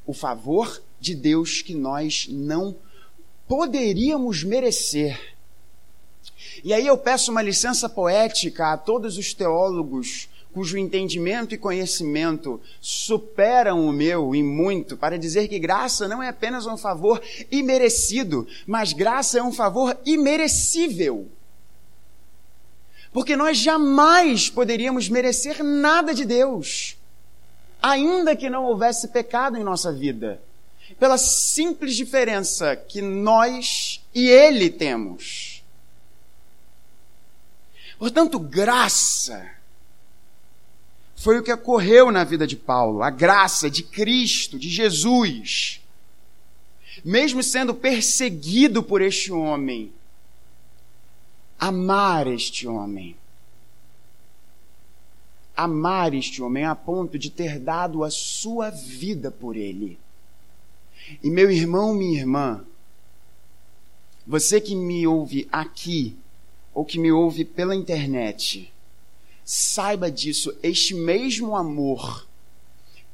O 0.05 0.13
favor 0.13 0.83
de 0.99 1.15
Deus 1.15 1.61
que 1.61 1.73
nós 1.73 2.27
não 2.29 2.75
poderíamos 3.47 4.43
merecer. 4.43 5.37
E 6.65 6.73
aí 6.73 6.85
eu 6.85 6.97
peço 6.97 7.31
uma 7.31 7.41
licença 7.41 7.87
poética 7.87 8.73
a 8.73 8.77
todos 8.77 9.17
os 9.17 9.33
teólogos 9.33 10.27
cujo 10.53 10.77
entendimento 10.77 11.55
e 11.55 11.57
conhecimento 11.57 12.61
superam 12.79 13.87
o 13.87 13.91
meu 13.91 14.35
em 14.35 14.43
muito, 14.43 14.97
para 14.97 15.17
dizer 15.17 15.47
que 15.47 15.59
graça 15.59 16.07
não 16.07 16.21
é 16.21 16.29
apenas 16.29 16.65
um 16.65 16.77
favor 16.77 17.21
imerecido, 17.49 18.47
mas 18.67 18.93
graça 18.93 19.39
é 19.39 19.43
um 19.43 19.51
favor 19.51 19.97
imerecível. 20.05 21.27
Porque 23.13 23.35
nós 23.35 23.57
jamais 23.57 24.49
poderíamos 24.49 25.09
merecer 25.09 25.63
nada 25.63 26.13
de 26.13 26.25
Deus, 26.25 26.97
ainda 27.81 28.35
que 28.35 28.49
não 28.49 28.65
houvesse 28.65 29.09
pecado 29.09 29.57
em 29.57 29.63
nossa 29.63 29.91
vida, 29.91 30.41
pela 30.99 31.17
simples 31.17 31.95
diferença 31.95 32.75
que 32.75 33.01
nós 33.01 34.01
e 34.13 34.27
Ele 34.29 34.69
temos. 34.69 35.63
Portanto, 37.97 38.39
graça 38.39 39.47
foi 41.21 41.37
o 41.37 41.43
que 41.43 41.53
ocorreu 41.53 42.11
na 42.11 42.23
vida 42.23 42.47
de 42.47 42.55
Paulo, 42.55 43.03
a 43.03 43.11
graça 43.11 43.69
de 43.69 43.83
Cristo, 43.83 44.57
de 44.57 44.69
Jesus. 44.69 45.79
Mesmo 47.05 47.43
sendo 47.43 47.75
perseguido 47.75 48.81
por 48.81 49.03
este 49.03 49.31
homem, 49.31 49.91
amar 51.59 52.25
este 52.25 52.67
homem. 52.67 53.15
Amar 55.55 56.15
este 56.15 56.41
homem 56.41 56.65
a 56.65 56.73
ponto 56.73 57.19
de 57.19 57.29
ter 57.29 57.59
dado 57.59 58.03
a 58.03 58.09
sua 58.09 58.71
vida 58.71 59.29
por 59.29 59.55
ele. 59.55 59.99
E 61.21 61.29
meu 61.29 61.51
irmão, 61.51 61.93
minha 61.93 62.19
irmã, 62.19 62.65
você 64.25 64.59
que 64.59 64.75
me 64.75 65.05
ouve 65.05 65.47
aqui, 65.51 66.17
ou 66.73 66.83
que 66.83 66.97
me 66.97 67.11
ouve 67.11 67.45
pela 67.45 67.75
internet, 67.75 68.73
Saiba 69.43 70.11
disso, 70.11 70.55
este 70.61 70.93
mesmo 70.93 71.55
amor 71.55 72.27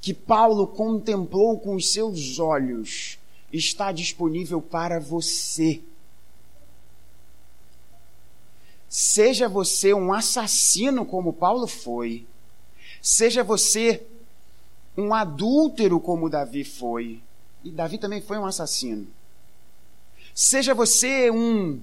que 0.02 0.14
Paulo 0.14 0.68
contemplou 0.68 1.60
com 1.60 1.76
os 1.76 1.92
seus 1.92 2.40
olhos 2.40 3.18
está 3.52 3.92
disponível 3.92 4.62
para 4.62 5.00
você. 5.00 5.82
Seja 8.90 9.50
você 9.50 9.94
um 9.94 10.14
assassino 10.14 11.06
como 11.06 11.34
Paulo 11.34 11.68
foi, 11.68 12.26
seja 13.02 13.44
você 13.44 14.06
um 14.98 15.14
adúltero 15.14 16.00
como 16.00 16.30
Davi 16.30 16.64
foi, 16.64 17.22
e 17.64 17.70
Davi 17.70 17.98
também 17.98 18.22
foi 18.22 18.38
um 18.38 18.46
assassino. 18.46 19.08
Seja 20.34 20.74
você 20.74 21.30
um 21.30 21.82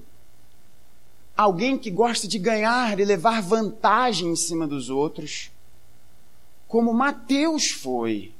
alguém 1.36 1.76
que 1.76 1.90
gosta 1.90 2.28
de 2.28 2.38
ganhar 2.38 2.98
e 2.98 3.04
levar 3.04 3.42
vantagem 3.42 4.28
em 4.28 4.36
cima 4.36 4.66
dos 4.66 4.90
outros, 4.90 5.50
como 6.68 6.92
Mateus 6.92 7.70
foi. 7.70 8.32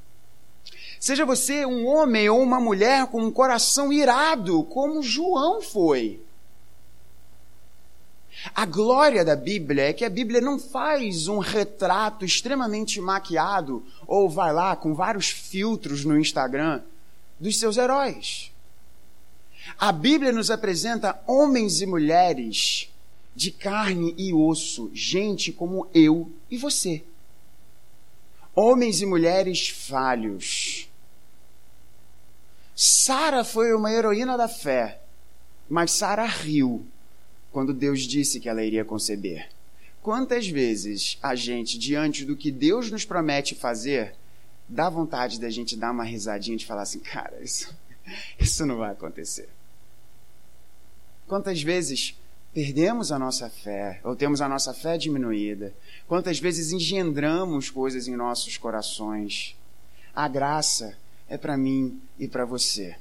Seja 0.98 1.26
você 1.26 1.66
um 1.66 1.86
homem 1.86 2.28
ou 2.30 2.40
uma 2.40 2.58
mulher 2.58 3.06
com 3.08 3.22
um 3.22 3.30
coração 3.30 3.92
irado, 3.92 4.62
como 4.64 5.02
João 5.02 5.60
foi. 5.60 6.20
A 8.54 8.64
glória 8.64 9.24
da 9.24 9.36
Bíblia 9.36 9.90
é 9.90 9.92
que 9.92 10.04
a 10.04 10.10
Bíblia 10.10 10.40
não 10.40 10.58
faz 10.58 11.28
um 11.28 11.38
retrato 11.38 12.24
extremamente 12.24 13.00
maquiado 13.00 13.84
ou 14.06 14.28
vai 14.28 14.52
lá 14.52 14.74
com 14.74 14.94
vários 14.94 15.28
filtros 15.28 16.04
no 16.04 16.18
Instagram 16.18 16.82
dos 17.38 17.58
seus 17.58 17.76
heróis. 17.76 18.53
A 19.78 19.90
Bíblia 19.92 20.32
nos 20.32 20.50
apresenta 20.50 21.20
homens 21.26 21.80
e 21.80 21.86
mulheres 21.86 22.90
de 23.34 23.50
carne 23.50 24.14
e 24.16 24.32
osso, 24.32 24.90
gente 24.94 25.52
como 25.52 25.88
eu 25.92 26.30
e 26.50 26.56
você. 26.56 27.02
Homens 28.54 29.00
e 29.00 29.06
mulheres 29.06 29.68
falhos. 29.68 30.88
Sara 32.76 33.44
foi 33.44 33.72
uma 33.72 33.92
heroína 33.92 34.36
da 34.36 34.48
fé, 34.48 35.00
mas 35.68 35.92
Sara 35.92 36.26
riu 36.26 36.86
quando 37.52 37.72
Deus 37.72 38.02
disse 38.02 38.40
que 38.40 38.48
ela 38.48 38.64
iria 38.64 38.84
conceber. 38.84 39.48
Quantas 40.02 40.46
vezes 40.46 41.18
a 41.22 41.34
gente, 41.34 41.78
diante 41.78 42.24
do 42.24 42.36
que 42.36 42.50
Deus 42.50 42.90
nos 42.90 43.04
promete 43.04 43.54
fazer, 43.54 44.14
dá 44.68 44.88
vontade 44.90 45.40
da 45.40 45.48
gente 45.48 45.76
dar 45.76 45.92
uma 45.92 46.04
risadinha 46.04 46.56
de 46.56 46.66
falar 46.66 46.82
assim, 46.82 46.98
cara, 46.98 47.40
isso, 47.42 47.74
isso 48.38 48.66
não 48.66 48.76
vai 48.76 48.92
acontecer. 48.92 49.48
Quantas 51.26 51.62
vezes 51.62 52.18
perdemos 52.52 53.10
a 53.10 53.18
nossa 53.18 53.48
fé, 53.48 54.00
ou 54.04 54.14
temos 54.14 54.40
a 54.40 54.48
nossa 54.48 54.72
fé 54.72 54.96
diminuída? 54.96 55.74
Quantas 56.06 56.38
vezes 56.38 56.72
engendramos 56.72 57.70
coisas 57.70 58.06
em 58.06 58.16
nossos 58.16 58.56
corações? 58.56 59.56
A 60.14 60.28
graça 60.28 60.96
é 61.28 61.36
para 61.36 61.56
mim 61.56 62.00
e 62.18 62.28
para 62.28 62.44
você. 62.44 62.96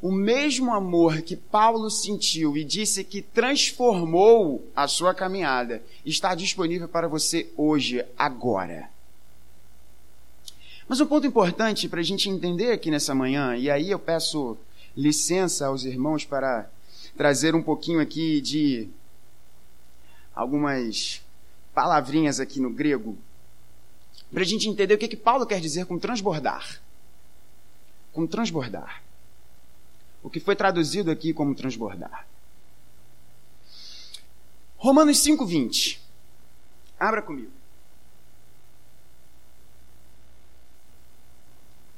O 0.00 0.12
mesmo 0.12 0.72
amor 0.72 1.22
que 1.22 1.36
Paulo 1.36 1.90
sentiu 1.90 2.56
e 2.56 2.64
disse 2.64 3.02
que 3.02 3.20
transformou 3.20 4.64
a 4.74 4.86
sua 4.86 5.12
caminhada 5.12 5.82
está 6.04 6.34
disponível 6.34 6.88
para 6.88 7.08
você 7.08 7.50
hoje, 7.56 8.04
agora. 8.16 8.88
Mas 10.88 11.00
um 11.00 11.06
ponto 11.06 11.26
importante 11.26 11.86
para 11.86 12.00
a 12.00 12.02
gente 12.02 12.30
entender 12.30 12.72
aqui 12.72 12.90
nessa 12.90 13.14
manhã, 13.14 13.54
e 13.54 13.70
aí 13.70 13.90
eu 13.90 13.98
peço 13.98 14.56
licença 14.96 15.66
aos 15.66 15.84
irmãos 15.84 16.24
para 16.24 16.68
trazer 17.14 17.54
um 17.54 17.62
pouquinho 17.62 18.00
aqui 18.00 18.40
de 18.40 18.88
algumas 20.34 21.22
palavrinhas 21.74 22.40
aqui 22.40 22.58
no 22.58 22.70
grego, 22.70 23.18
para 24.32 24.40
a 24.40 24.46
gente 24.46 24.66
entender 24.66 24.94
o 24.94 24.98
que, 24.98 25.08
que 25.08 25.16
Paulo 25.16 25.44
quer 25.44 25.60
dizer 25.60 25.84
com 25.84 25.98
transbordar. 25.98 26.80
Com 28.10 28.26
transbordar. 28.26 29.02
O 30.22 30.30
que 30.30 30.40
foi 30.40 30.56
traduzido 30.56 31.10
aqui 31.10 31.34
como 31.34 31.54
transbordar. 31.54 32.26
Romanos 34.78 35.18
5,20. 35.18 35.98
Abra 36.98 37.20
comigo. 37.20 37.57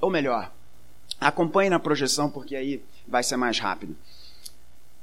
Ou 0.01 0.11
melhor, 0.11 0.51
acompanhe 1.21 1.71
na 1.71 1.79
projeção, 1.79 2.31
porque 2.31 2.57
aí 2.57 2.83
vai 3.07 3.23
ser 3.23 3.37
mais 3.37 3.59
rápido. 3.59 3.97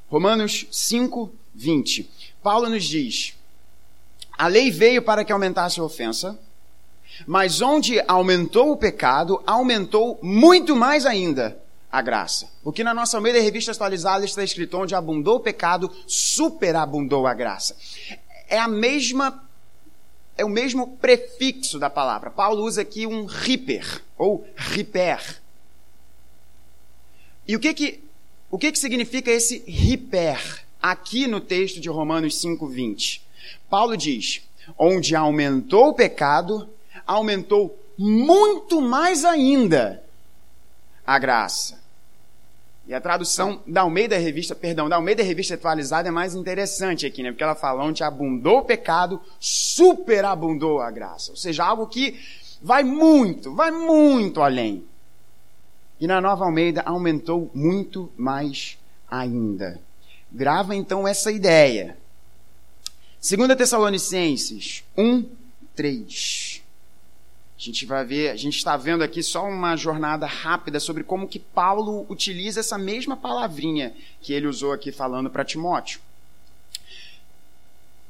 Romanos 0.10 0.68
5, 0.72 1.32
20. 1.54 2.10
Paulo 2.42 2.70
nos 2.70 2.86
diz: 2.86 3.36
A 4.38 4.48
lei 4.48 4.72
veio 4.72 5.02
para 5.02 5.24
que 5.24 5.32
aumentasse 5.32 5.80
a 5.80 5.84
ofensa, 5.84 6.40
mas 7.26 7.62
onde 7.62 8.02
aumentou 8.08 8.72
o 8.72 8.78
pecado, 8.78 9.42
aumentou 9.46 10.20
muito 10.22 10.76
mais 10.76 11.06
ainda 11.06 11.62
a 11.92 12.02
graça. 12.02 12.50
O 12.64 12.72
que 12.72 12.84
na 12.84 12.94
nossa 12.94 13.20
meia 13.20 13.42
revista 13.42 13.72
atualizada 13.72 14.26
está 14.26 14.44
escrito: 14.44 14.78
onde 14.78 14.96
abundou 14.96 15.38
o 15.38 15.42
pecado, 15.42 15.92
superabundou 16.06 17.28
a 17.28 17.34
graça. 17.34 17.76
É 18.48 18.60
a 18.60 18.68
mesma 18.68 19.47
é 20.38 20.46
o 20.46 20.50
mesmo 20.50 20.98
prefixo 20.98 21.80
da 21.80 21.90
palavra. 21.90 22.30
Paulo 22.30 22.64
usa 22.64 22.82
aqui 22.82 23.08
um 23.08 23.26
riper 23.26 24.04
ou 24.18 24.48
riper. 24.56 25.42
E 27.48 27.56
o 27.56 27.60
que 27.60 27.74
que 27.74 28.04
o 28.50 28.58
que, 28.58 28.72
que 28.72 28.80
significa 28.80 29.30
esse 29.30 29.64
hiper 29.68 30.64
aqui 30.82 31.28
no 31.28 31.42
texto 31.42 31.82
de 31.82 31.90
Romanos 31.90 32.42
5,20? 32.42 33.22
Paulo 33.70 33.98
diz: 33.98 34.42
onde 34.78 35.16
aumentou 35.16 35.90
o 35.90 35.94
pecado, 35.94 36.70
aumentou 37.06 37.78
muito 37.98 38.82
mais 38.82 39.26
ainda 39.26 40.04
a 41.06 41.18
graça. 41.20 41.80
E 42.88 42.94
a 42.94 43.02
tradução 43.02 43.62
da 43.68 43.82
Almeida 43.82 44.18
Revista, 44.18 44.56
perdão, 44.56 44.88
da 44.88 44.96
Almeida 44.96 45.22
Revista 45.22 45.56
Atualizada 45.56 46.08
é 46.08 46.12
mais 46.12 46.34
interessante 46.34 47.06
aqui, 47.06 47.22
né? 47.22 47.32
Porque 47.32 47.44
ela 47.44 47.54
fala 47.54 47.84
onde 47.84 48.02
abundou 48.02 48.60
o 48.60 48.66
pecado, 48.66 49.20
superabundou 49.40 50.80
a 50.80 50.90
graça. 50.90 51.32
Ou 51.32 51.38
seja, 51.38 51.66
algo 51.66 51.88
que 51.88 52.18
vai 52.62 52.84
muito, 52.84 53.54
vai 53.54 53.72
muito 53.72 54.42
além. 54.42 54.86
E 56.00 56.08
na 56.08 56.22
Nova 56.22 56.46
Almeida 56.46 56.82
aumentou 56.86 57.52
muito 57.54 58.10
mais 58.16 58.78
ainda. 59.12 59.82
Grava 60.32 60.74
então 60.74 61.06
essa 61.06 61.30
ideia. 61.30 61.98
2 63.22 63.58
Tessalonicenses 63.58 64.86
1, 64.98 65.26
3. 65.76 66.57
A 67.58 67.62
gente 67.62 67.88
vai 67.88 68.06
ver, 68.06 68.30
a 68.30 68.36
gente 68.36 68.56
está 68.56 68.78
vendo 68.78 69.04
aqui 69.04 69.24
só 69.24 69.44
uma 69.44 69.76
jornada 69.76 70.28
rápida 70.28 70.80
sobre 70.80 71.04
como 71.04 71.28
que 71.28 71.40
Paulo 71.40 72.06
utiliza 72.08 72.60
essa 72.60 72.78
mesma 72.78 73.18
palavrinha 73.18 73.96
que 74.22 74.32
ele 74.32 74.46
usou 74.46 74.74
aqui 74.74 74.92
falando 74.92 75.28
para 75.28 75.44
Timóteo. 75.44 76.00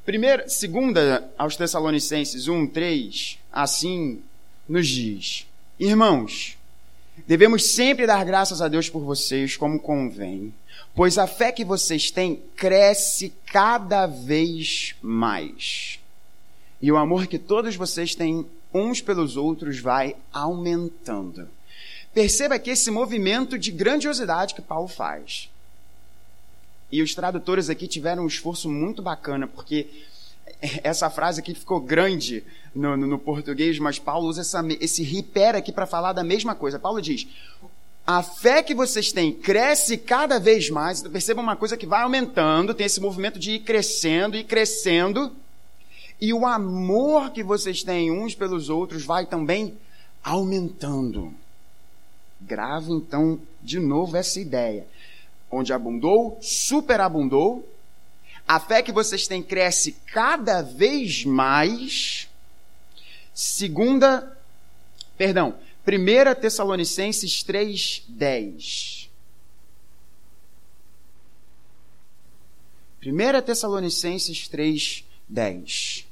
Primeira, 0.05 0.49
segunda 0.49 1.31
aos 1.37 1.55
Tessalonicenses 1.55 2.49
1, 2.49 2.67
3, 2.67 3.39
assim 3.49 4.21
nos 4.67 4.85
diz: 4.85 5.47
Irmãos, 5.79 6.57
devemos 7.25 7.63
sempre 7.67 8.05
dar 8.05 8.25
graças 8.25 8.61
a 8.61 8.67
Deus 8.67 8.89
por 8.89 9.01
vocês, 9.01 9.55
como 9.55 9.79
convém, 9.79 10.53
pois 10.93 11.17
a 11.17 11.25
fé 11.25 11.53
que 11.53 11.63
vocês 11.63 12.11
têm 12.11 12.41
cresce 12.57 13.33
cada 13.45 14.07
vez 14.07 14.93
mais. 15.01 15.99
E 16.81 16.91
o 16.91 16.97
amor 16.97 17.27
que 17.27 17.39
todos 17.39 17.75
vocês 17.75 18.13
têm 18.13 18.45
uns 18.73 19.01
pelos 19.01 19.37
outros 19.37 19.79
vai 19.79 20.15
aumentando. 20.31 21.47
Perceba 22.13 22.57
que 22.57 22.71
esse 22.71 22.89
movimento 22.89 23.57
de 23.57 23.71
grandiosidade 23.71 24.53
que 24.55 24.61
Paulo 24.61 24.87
faz 24.87 25.49
e 26.91 27.01
os 27.01 27.13
tradutores 27.13 27.69
aqui 27.69 27.87
tiveram 27.87 28.23
um 28.23 28.27
esforço 28.27 28.69
muito 28.69 29.01
bacana, 29.01 29.47
porque 29.47 29.87
essa 30.83 31.09
frase 31.09 31.39
aqui 31.39 31.53
ficou 31.53 31.79
grande 31.79 32.43
no, 32.73 32.95
no, 32.95 33.07
no 33.07 33.19
português, 33.19 33.77
mas 33.79 33.99
Paulo 33.99 34.27
usa 34.27 34.41
essa, 34.41 34.63
esse 34.79 35.03
riper 35.03 35.55
aqui 35.55 35.71
para 35.71 35.85
falar 35.85 36.13
da 36.13 36.23
mesma 36.23 36.55
coisa. 36.55 36.79
Paulo 36.79 37.01
diz: 37.01 37.27
a 38.05 38.23
fé 38.23 38.63
que 38.63 38.73
vocês 38.73 39.11
têm 39.11 39.33
cresce 39.33 39.97
cada 39.97 40.39
vez 40.39 40.69
mais. 40.69 40.99
Então, 40.99 41.11
perceba 41.11 41.41
uma 41.41 41.57
coisa 41.57 41.75
que 41.75 41.85
vai 41.85 42.01
aumentando, 42.01 42.73
tem 42.73 42.85
esse 42.85 43.01
movimento 43.01 43.37
de 43.37 43.51
ir 43.51 43.59
crescendo 43.59 44.37
e 44.37 44.43
crescendo. 44.43 45.35
E 46.19 46.33
o 46.33 46.45
amor 46.45 47.31
que 47.31 47.43
vocês 47.43 47.83
têm 47.83 48.11
uns 48.11 48.33
pelos 48.33 48.69
outros 48.69 49.03
vai 49.05 49.25
também 49.25 49.77
aumentando. 50.23 51.33
Grave 52.41 52.91
então 52.91 53.39
de 53.61 53.79
novo 53.79 54.17
essa 54.17 54.39
ideia 54.39 54.85
onde 55.49 55.73
abundou, 55.73 56.37
superabundou. 56.41 57.67
A 58.47 58.59
fé 58.59 58.81
que 58.81 58.91
vocês 58.91 59.27
têm 59.27 59.43
cresce 59.43 59.93
cada 60.13 60.61
vez 60.61 61.25
mais. 61.25 62.29
Segunda, 63.33 64.37
perdão, 65.17 65.57
1 65.85 66.39
Tessalonicenses 66.39 67.43
3:10. 67.43 69.09
1 73.05 73.41
Tessalonicenses 73.41 74.47
3:10. 74.47 76.06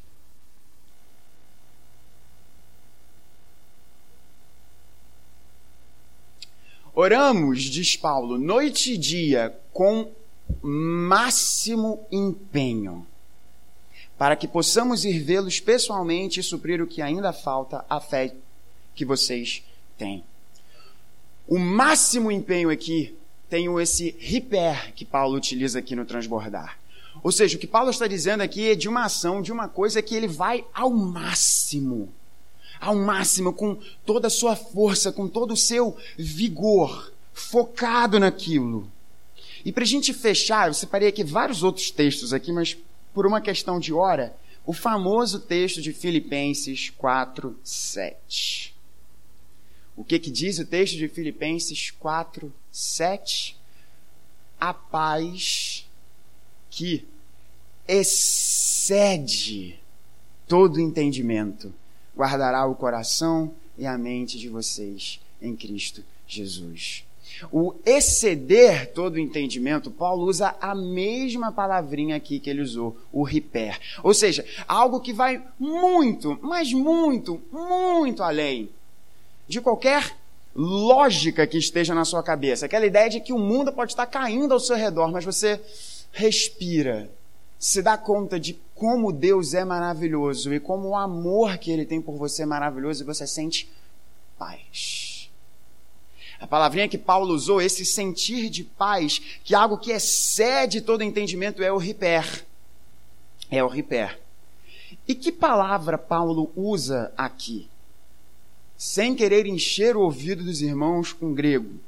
Oramos, 7.05 7.61
diz 7.61 7.95
Paulo, 7.95 8.35
noite 8.35 8.93
e 8.93 8.97
dia 8.97 9.55
com 9.71 10.11
máximo 10.59 12.03
empenho, 12.11 13.05
para 14.17 14.35
que 14.35 14.47
possamos 14.47 15.05
ir 15.05 15.19
vê-los 15.19 15.59
pessoalmente 15.59 16.39
e 16.39 16.43
suprir 16.43 16.81
o 16.81 16.87
que 16.87 17.03
ainda 17.03 17.31
falta 17.31 17.85
à 17.87 18.01
fé 18.01 18.33
que 18.95 19.05
vocês 19.05 19.63
têm. 19.95 20.23
O 21.47 21.59
máximo 21.59 22.31
empenho 22.31 22.71
aqui 22.71 23.15
tem 23.51 23.67
esse 23.79 24.15
hiper 24.19 24.91
que 24.95 25.05
Paulo 25.05 25.37
utiliza 25.37 25.77
aqui 25.77 25.95
no 25.95 26.05
transbordar. 26.05 26.79
Ou 27.21 27.31
seja, 27.31 27.55
o 27.55 27.59
que 27.59 27.67
Paulo 27.67 27.91
está 27.91 28.07
dizendo 28.07 28.41
aqui 28.41 28.71
é 28.71 28.73
de 28.73 28.89
uma 28.89 29.05
ação, 29.05 29.43
de 29.43 29.51
uma 29.51 29.67
coisa 29.67 30.01
que 30.01 30.15
ele 30.15 30.27
vai 30.27 30.65
ao 30.73 30.89
máximo 30.89 32.11
ao 32.79 32.95
máximo, 32.95 33.53
com 33.53 33.77
toda 34.05 34.27
a 34.27 34.31
sua 34.31 34.55
força, 34.55 35.11
com 35.11 35.27
todo 35.27 35.53
o 35.53 35.57
seu 35.57 35.97
vigor, 36.17 37.11
focado 37.33 38.19
naquilo. 38.19 38.91
E 39.63 39.71
para 39.71 39.83
a 39.83 39.87
gente 39.87 40.13
fechar, 40.13 40.67
eu 40.67 40.73
separei 40.73 41.07
aqui 41.07 41.23
vários 41.23 41.63
outros 41.63 41.89
textos 41.89 42.33
aqui, 42.33 42.51
mas 42.51 42.77
por 43.13 43.25
uma 43.25 43.41
questão 43.41 43.79
de 43.79 43.93
hora, 43.93 44.35
o 44.65 44.73
famoso 44.73 45.39
texto 45.39 45.81
de 45.81 45.93
Filipenses 45.93 46.89
4, 46.89 47.57
7. 47.63 48.75
O 49.95 50.03
que, 50.03 50.19
que 50.19 50.29
diz 50.29 50.59
o 50.59 50.65
texto 50.65 50.97
de 50.97 51.07
Filipenses 51.07 51.91
4, 51.91 52.53
7? 52.71 53.57
A 54.59 54.73
paz 54.73 55.87
que 56.69 57.05
excede 57.87 59.79
todo 60.47 60.79
entendimento 60.79 61.73
guardará 62.15 62.65
o 62.65 62.75
coração 62.75 63.53
e 63.77 63.85
a 63.85 63.97
mente 63.97 64.37
de 64.39 64.49
vocês 64.49 65.19
em 65.41 65.55
Cristo 65.55 66.03
Jesus. 66.27 67.03
O 67.51 67.73
exceder 67.85 68.93
todo 68.93 69.15
o 69.15 69.19
entendimento, 69.19 69.91
Paulo 69.91 70.25
usa 70.25 70.55
a 70.61 70.73
mesma 70.73 71.51
palavrinha 71.51 72.15
aqui 72.15 72.39
que 72.39 72.49
ele 72.49 72.61
usou, 72.61 72.97
o 73.11 73.23
riper. 73.23 73.77
Ou 74.03 74.13
seja, 74.13 74.45
algo 74.67 75.01
que 75.01 75.11
vai 75.11 75.43
muito, 75.59 76.39
mas 76.41 76.71
muito, 76.71 77.41
muito 77.51 78.23
além 78.23 78.69
de 79.47 79.59
qualquer 79.59 80.15
lógica 80.55 81.45
que 81.45 81.57
esteja 81.57 81.93
na 81.93 82.05
sua 82.05 82.23
cabeça. 82.23 82.65
Aquela 82.65 82.85
ideia 82.85 83.09
de 83.09 83.19
que 83.19 83.33
o 83.33 83.39
mundo 83.39 83.73
pode 83.73 83.91
estar 83.91 84.05
caindo 84.05 84.53
ao 84.53 84.59
seu 84.59 84.77
redor, 84.77 85.11
mas 85.11 85.25
você 85.25 85.59
respira, 86.11 87.09
se 87.59 87.81
dá 87.81 87.97
conta 87.97 88.39
de 88.39 88.53
como 88.75 89.13
Deus 89.13 89.53
é 89.53 89.63
maravilhoso 89.63 90.53
e 90.53 90.59
como 90.59 90.89
o 90.89 90.95
amor 90.95 91.57
que 91.57 91.71
Ele 91.71 91.85
tem 91.85 92.01
por 92.01 92.17
você 92.17 92.43
é 92.43 92.45
maravilhoso 92.45 93.01
e 93.01 93.05
você 93.05 93.25
sente 93.25 93.71
paz. 94.37 95.29
A 96.39 96.45
palavrinha 96.45 96.89
que 96.89 96.97
Paulo 96.97 97.33
usou, 97.33 97.61
esse 97.61 97.85
sentir 97.85 98.49
de 98.49 98.65
paz, 98.65 99.39
que 99.43 99.55
é 99.55 99.57
algo 99.57 99.77
que 99.77 99.91
excede 99.91 100.81
todo 100.81 101.01
entendimento, 101.01 101.63
é 101.63 101.71
o 101.71 101.77
riper. 101.77 102.45
É 103.49 103.63
o 103.63 103.67
riper. 103.69 104.19
E 105.07 105.15
que 105.15 105.31
palavra 105.31 105.97
Paulo 105.97 106.51
usa 106.53 107.13
aqui? 107.17 107.69
Sem 108.77 109.15
querer 109.15 109.45
encher 109.45 109.95
o 109.95 110.01
ouvido 110.01 110.43
dos 110.43 110.61
irmãos 110.61 111.13
com 111.13 111.33
grego. 111.33 111.79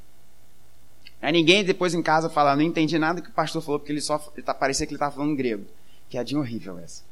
Aí 1.21 1.34
ninguém 1.34 1.65
depois 1.65 1.93
em 1.93 2.02
casa 2.02 2.30
fala, 2.30 2.56
não 2.56 2.63
entendi 2.63 2.97
nada 2.97 3.21
que 3.21 3.30
o 3.30 3.34
pastor 3.34 3.62
falou, 3.62 3.80
porque 3.80 3.91
ele 3.91 4.00
só 4.00 4.17
tá, 4.17 4.54
parecia 4.54 4.86
que 4.86 4.93
ele 4.93 4.97
estava 4.97 5.15
falando 5.15 5.36
grego. 5.36 5.65
Piadinha 6.10 6.39
horrível 6.39 6.80
essa. 6.80 7.04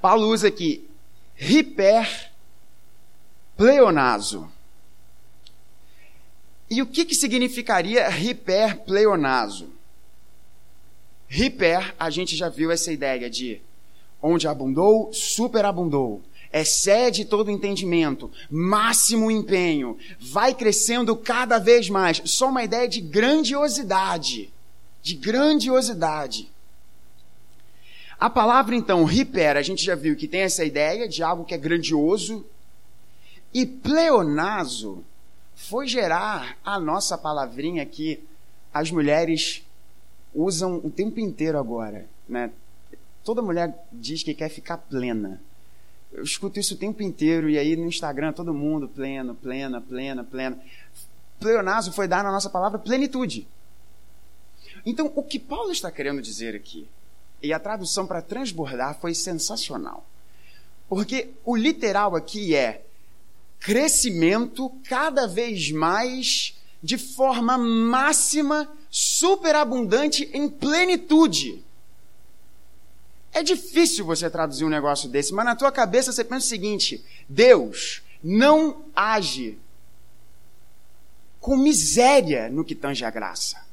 Paulo 0.00 0.28
usa 0.28 0.48
aqui 0.48 0.88
hiper 1.38 2.30
pleonazo. 3.56 4.50
E 6.68 6.82
o 6.82 6.86
que, 6.86 7.04
que 7.04 7.14
significaria 7.14 8.08
hiper 8.10 8.78
pleonazo? 8.84 9.70
Hiper, 11.28 11.94
a 11.98 12.10
gente 12.10 12.36
já 12.36 12.48
viu 12.48 12.70
essa 12.70 12.92
ideia 12.92 13.30
de 13.30 13.60
onde 14.20 14.48
abundou, 14.48 15.12
superabundou 15.12 16.22
excede 16.52 17.24
todo 17.24 17.50
entendimento, 17.50 18.30
máximo 18.50 19.30
empenho, 19.30 19.98
vai 20.18 20.54
crescendo 20.54 21.14
cada 21.16 21.58
vez 21.58 21.88
mais. 21.88 22.22
Só 22.24 22.48
uma 22.48 22.64
ideia 22.64 22.88
de 22.88 23.00
grandiosidade. 23.00 24.52
De 25.02 25.14
grandiosidade. 25.14 26.50
A 28.18 28.30
palavra, 28.30 28.74
então, 28.74 29.04
riper, 29.04 29.56
a 29.56 29.62
gente 29.62 29.84
já 29.84 29.94
viu 29.94 30.16
que 30.16 30.26
tem 30.26 30.40
essa 30.40 30.64
ideia 30.64 31.08
de 31.08 31.22
algo 31.22 31.44
que 31.44 31.54
é 31.54 31.58
grandioso. 31.58 32.44
E 33.52 33.66
pleonazo 33.66 35.04
foi 35.54 35.86
gerar 35.86 36.56
a 36.64 36.80
nossa 36.80 37.16
palavrinha 37.16 37.84
que 37.84 38.22
as 38.72 38.90
mulheres 38.90 39.62
usam 40.34 40.80
o 40.84 40.90
tempo 40.90 41.20
inteiro 41.20 41.58
agora. 41.58 42.06
Né? 42.28 42.50
Toda 43.24 43.42
mulher 43.42 43.86
diz 43.92 44.22
que 44.22 44.34
quer 44.34 44.48
ficar 44.48 44.78
plena. 44.78 45.40
Eu 46.12 46.22
escuto 46.22 46.58
isso 46.58 46.74
o 46.74 46.78
tempo 46.78 47.02
inteiro, 47.02 47.50
e 47.50 47.58
aí 47.58 47.76
no 47.76 47.86
Instagram 47.86 48.32
todo 48.32 48.54
mundo, 48.54 48.88
pleno, 48.88 49.34
plena, 49.34 49.80
plena, 49.80 50.24
plena. 50.24 50.58
Pleonazo 51.38 51.92
foi 51.92 52.08
dar 52.08 52.24
na 52.24 52.32
nossa 52.32 52.48
palavra 52.48 52.78
plenitude. 52.78 53.46
Então, 54.84 55.12
o 55.14 55.22
que 55.22 55.38
Paulo 55.38 55.72
está 55.72 55.90
querendo 55.90 56.22
dizer 56.22 56.54
aqui, 56.54 56.88
e 57.42 57.52
a 57.52 57.58
tradução 57.58 58.06
para 58.06 58.22
transbordar 58.22 58.98
foi 59.00 59.14
sensacional. 59.14 60.06
Porque 60.88 61.30
o 61.44 61.56
literal 61.56 62.14
aqui 62.14 62.54
é 62.54 62.84
crescimento 63.58 64.70
cada 64.88 65.26
vez 65.26 65.70
mais 65.70 66.56
de 66.82 66.96
forma 66.98 67.58
máxima, 67.58 68.70
superabundante 68.90 70.30
em 70.32 70.48
plenitude. 70.48 71.64
É 73.32 73.42
difícil 73.42 74.04
você 74.04 74.30
traduzir 74.30 74.64
um 74.64 74.68
negócio 74.68 75.08
desse, 75.08 75.34
mas 75.34 75.44
na 75.44 75.56
tua 75.56 75.72
cabeça 75.72 76.12
você 76.12 76.24
pensa 76.24 76.46
o 76.46 76.48
seguinte: 76.48 77.04
Deus 77.28 78.02
não 78.22 78.84
age 78.94 79.58
com 81.40 81.56
miséria 81.56 82.48
no 82.48 82.64
que 82.64 82.74
tange 82.74 83.04
a 83.04 83.10
graça. 83.10 83.64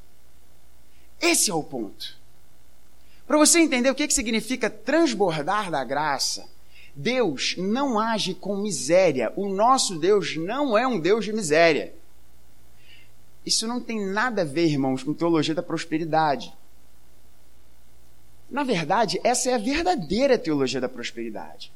Esse 1.20 1.50
é 1.50 1.54
o 1.54 1.62
ponto. 1.62 2.16
Para 3.26 3.38
você 3.38 3.58
entender 3.58 3.90
o 3.90 3.94
que, 3.94 4.06
que 4.06 4.14
significa 4.14 4.68
transbordar 4.68 5.70
da 5.70 5.82
graça, 5.82 6.46
Deus 6.94 7.56
não 7.56 7.98
age 7.98 8.34
com 8.34 8.56
miséria. 8.56 9.32
O 9.34 9.48
nosso 9.48 9.98
Deus 9.98 10.36
não 10.36 10.76
é 10.76 10.86
um 10.86 11.00
Deus 11.00 11.24
de 11.24 11.32
miséria. 11.32 11.94
Isso 13.44 13.66
não 13.66 13.80
tem 13.80 14.06
nada 14.06 14.42
a 14.42 14.44
ver, 14.44 14.66
irmãos, 14.66 15.02
com 15.02 15.12
teologia 15.12 15.54
da 15.54 15.62
prosperidade. 15.62 16.52
Na 18.50 18.62
verdade, 18.62 19.20
essa 19.24 19.50
é 19.50 19.54
a 19.54 19.58
verdadeira 19.58 20.38
teologia 20.38 20.80
da 20.80 20.88
prosperidade. 20.88 21.72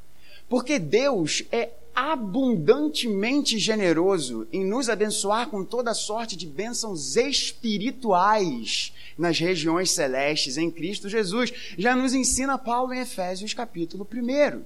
Porque 0.48 0.78
Deus 0.78 1.42
é 1.50 1.70
abundantemente 1.98 3.58
generoso 3.58 4.46
em 4.52 4.64
nos 4.64 4.88
abençoar 4.88 5.48
com 5.48 5.64
toda 5.64 5.92
sorte 5.92 6.37
de 6.37 6.46
bênçãos 6.46 7.16
espirituais 7.16 8.92
nas 9.18 9.37
regiões 9.40 9.90
celestes 9.90 10.56
em 10.56 10.70
Cristo 10.70 11.08
Jesus. 11.08 11.52
Já 11.76 11.96
nos 11.96 12.14
ensina 12.14 12.56
Paulo 12.56 12.94
em 12.94 13.00
Efésios 13.00 13.52
capítulo 13.52 14.06
1. 14.14 14.62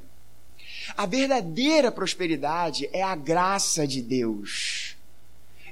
A 0.95 1.07
verdadeira 1.07 1.91
prosperidade 1.91 2.87
é 2.93 3.03
a 3.03 3.17
graça 3.17 3.87
de 3.87 4.03
Deus. 4.03 4.95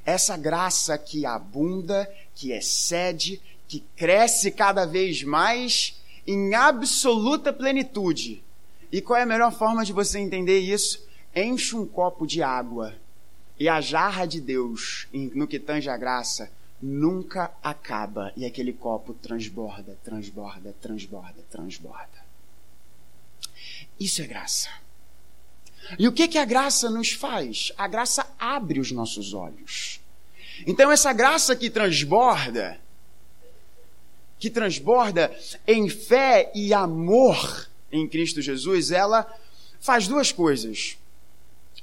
Essa 0.02 0.38
graça 0.38 0.96
que 0.96 1.26
abunda, 1.26 2.10
que 2.34 2.52
excede, 2.52 3.38
que 3.68 3.84
cresce 3.96 4.50
cada 4.50 4.86
vez 4.86 5.22
mais 5.22 6.00
em 6.26 6.54
absoluta 6.54 7.52
plenitude. 7.52 8.42
E 8.90 9.02
qual 9.02 9.18
é 9.18 9.24
a 9.24 9.26
melhor 9.26 9.52
forma 9.52 9.84
de 9.84 9.92
você 9.92 10.18
entender 10.18 10.58
isso? 10.58 11.09
Enche 11.34 11.76
um 11.76 11.86
copo 11.86 12.26
de 12.26 12.42
água 12.42 12.94
e 13.58 13.68
a 13.68 13.80
jarra 13.80 14.26
de 14.26 14.40
Deus, 14.40 15.06
no 15.12 15.46
que 15.46 15.58
tange 15.58 15.88
a 15.88 15.96
graça, 15.96 16.50
nunca 16.80 17.52
acaba. 17.62 18.32
E 18.36 18.46
aquele 18.46 18.72
copo 18.72 19.12
transborda, 19.14 19.98
transborda, 20.02 20.74
transborda, 20.80 21.42
transborda. 21.50 22.24
Isso 23.98 24.22
é 24.22 24.26
graça. 24.26 24.70
E 25.98 26.08
o 26.08 26.12
que, 26.12 26.28
que 26.28 26.38
a 26.38 26.44
graça 26.44 26.88
nos 26.88 27.12
faz? 27.12 27.72
A 27.76 27.86
graça 27.86 28.26
abre 28.38 28.80
os 28.80 28.90
nossos 28.90 29.34
olhos. 29.34 30.00
Então, 30.66 30.90
essa 30.90 31.12
graça 31.12 31.56
que 31.56 31.70
transborda, 31.70 32.80
que 34.38 34.50
transborda 34.50 35.34
em 35.66 35.88
fé 35.88 36.50
e 36.54 36.72
amor 36.72 37.68
em 37.90 38.08
Cristo 38.08 38.40
Jesus, 38.40 38.90
ela 38.90 39.26
faz 39.80 40.06
duas 40.06 40.32
coisas. 40.32 40.96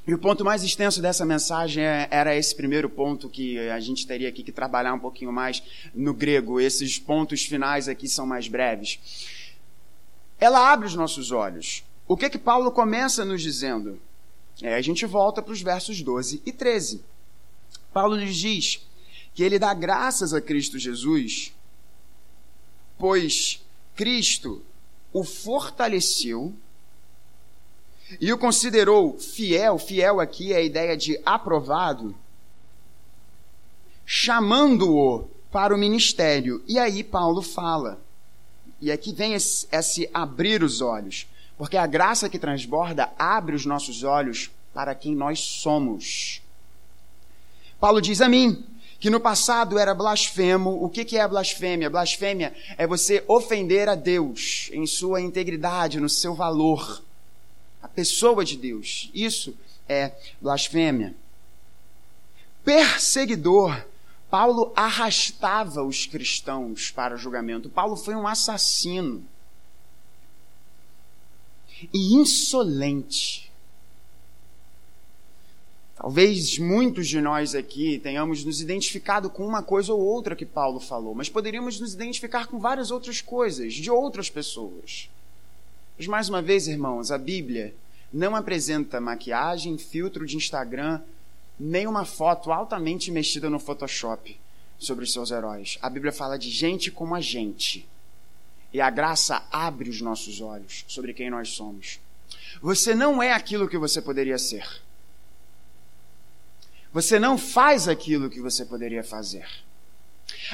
E 0.08 0.14
o 0.14 0.18
ponto 0.18 0.46
mais 0.46 0.64
extenso 0.64 1.02
dessa 1.02 1.26
mensagem 1.26 1.84
é, 1.84 2.08
era 2.10 2.34
esse 2.34 2.56
primeiro 2.56 2.90
ponto 2.90 3.30
que 3.30 3.60
a 3.70 3.80
gente 3.80 4.08
teria 4.08 4.30
aqui 4.30 4.42
que 4.42 4.54
trabalhar 4.54 4.94
um 4.94 5.00
pouquinho 5.00 5.34
mais 5.34 5.62
no 5.94 6.14
grego. 6.14 6.62
Esses 6.62 6.98
pontos 6.98 7.44
finais 7.44 7.90
aqui 7.90 8.08
são 8.08 8.26
mais 8.26 8.48
breves. 8.48 9.00
Ela 10.40 10.72
abre 10.72 10.88
os 10.88 10.96
nossos 10.96 11.32
olhos. 11.32 11.84
O 12.08 12.16
que 12.16 12.30
que 12.30 12.38
Paulo 12.38 12.72
começa 12.72 13.26
nos 13.26 13.42
dizendo? 13.42 14.00
É, 14.62 14.76
a 14.76 14.82
gente 14.82 15.06
volta 15.06 15.42
para 15.42 15.52
os 15.52 15.62
versos 15.62 16.02
12 16.02 16.42
e 16.46 16.52
13. 16.54 17.04
Paulo 17.92 18.16
nos 18.16 18.36
diz 18.36 18.88
que 19.34 19.44
ele 19.44 19.60
dá 19.60 19.74
graças 19.74 20.34
a 20.34 20.40
Cristo 20.40 20.80
Jesus 20.80 21.54
pois 22.98 23.64
Cristo 23.96 24.64
o 25.14 25.24
fortaleceu 25.24 26.54
e 28.20 28.32
o 28.32 28.38
considerou 28.38 29.18
fiel, 29.20 29.78
fiel 29.78 30.20
aqui 30.20 30.54
é 30.54 30.58
a 30.58 30.62
ideia 30.62 30.96
de 30.96 31.20
aprovado, 31.26 32.16
chamando-o 34.06 35.28
para 35.52 35.76
o 35.76 35.78
ministério. 35.78 36.64
E 36.68 36.80
aí 36.80 37.04
Paulo 37.04 37.42
fala, 37.42 38.00
e 38.80 38.92
aqui 38.92 39.14
vem 39.14 39.34
esse, 39.34 39.68
esse 39.72 40.10
abrir 40.14 40.64
os 40.64 40.82
olhos, 40.82 41.28
porque 41.58 41.76
a 41.76 41.88
graça 41.88 42.30
que 42.30 42.40
transborda 42.40 43.12
abre 43.18 43.56
os 43.56 43.66
nossos 43.66 44.04
olhos 44.04 44.50
para 44.74 44.96
quem 44.96 45.16
nós 45.16 45.40
somos. 45.40 46.42
Paulo 47.80 48.02
diz 48.02 48.22
a 48.22 48.30
mim, 48.30 48.64
que 49.00 49.10
no 49.10 49.20
passado 49.20 49.78
era 49.78 49.94
blasfemo. 49.94 50.84
O 50.84 50.90
que, 50.90 51.06
que 51.06 51.18
é 51.18 51.28
blasfêmia? 51.28 51.90
Blasfêmia 51.90 52.54
é 52.78 52.88
você 52.88 53.24
ofender 53.28 53.90
a 53.90 53.96
Deus 53.96 54.70
em 54.74 54.86
sua 54.86 55.22
integridade, 55.22 56.00
no 56.00 56.10
seu 56.10 56.34
valor, 56.34 57.04
a 57.82 57.88
pessoa 57.88 58.44
de 58.44 58.58
Deus. 58.58 59.10
Isso 59.14 59.56
é 59.88 60.14
blasfêmia. 60.42 61.16
Perseguidor. 62.64 63.86
Paulo 64.30 64.74
arrastava 64.76 65.84
os 65.84 66.06
cristãos 66.06 66.92
para 66.92 67.16
o 67.16 67.18
julgamento. 67.18 67.70
Paulo 67.70 67.96
foi 67.96 68.14
um 68.14 68.28
assassino. 68.28 69.26
E 71.94 72.16
insolente. 72.16 73.48
Talvez 75.96 76.60
muitos 76.60 77.08
de 77.08 77.20
nós 77.20 77.56
aqui 77.56 78.00
tenhamos 78.00 78.44
nos 78.44 78.62
identificado 78.62 79.30
com 79.30 79.48
uma 79.48 79.64
coisa 79.64 79.94
ou 79.94 80.00
outra 80.00 80.36
que 80.36 80.46
Paulo 80.46 80.80
falou, 80.80 81.16
mas 81.16 81.28
poderíamos 81.28 81.80
nos 81.80 81.94
identificar 81.94 82.46
com 82.46 82.60
várias 82.60 82.92
outras 82.92 83.20
coisas, 83.20 83.74
de 83.74 83.90
outras 83.90 84.30
pessoas. 84.30 85.10
Mas 85.98 86.08
mais 86.08 86.30
uma 86.30 86.42
vez, 86.42 86.68
irmãos, 86.68 87.12
a 87.12 87.18
Bíblia 87.18 87.74
não 88.14 88.36
apresenta 88.36 89.02
maquiagem, 89.02 89.78
filtro 89.78 90.26
de 90.26 90.38
Instagram, 90.38 91.02
nem 91.60 91.88
uma 91.88 92.06
foto 92.06 92.52
altamente 92.52 93.12
mexida 93.12 93.50
no 93.50 93.60
Photoshop 93.60 94.40
sobre 94.78 95.04
os 95.04 95.12
seus 95.12 95.32
heróis. 95.32 95.78
A 95.82 95.90
Bíblia 95.90 96.12
fala 96.12 96.38
de 96.38 96.50
gente 96.50 96.92
como 96.92 97.16
a 97.16 97.22
gente. 97.22 97.88
E 98.72 98.80
a 98.80 98.90
graça 98.90 99.44
abre 99.52 99.90
os 99.90 100.02
nossos 100.02 100.40
olhos 100.40 100.86
sobre 100.88 101.14
quem 101.14 101.30
nós 101.30 101.50
somos. 101.50 102.00
Você 102.62 102.94
não 102.94 103.22
é 103.24 103.32
aquilo 103.32 103.68
que 103.68 103.78
você 103.78 104.02
poderia 104.02 104.38
ser. 104.38 104.68
Você 106.94 107.20
não 107.20 107.38
faz 107.38 107.88
aquilo 107.88 108.30
que 108.30 108.42
você 108.42 108.66
poderia 108.66 109.04
fazer. 109.04 109.48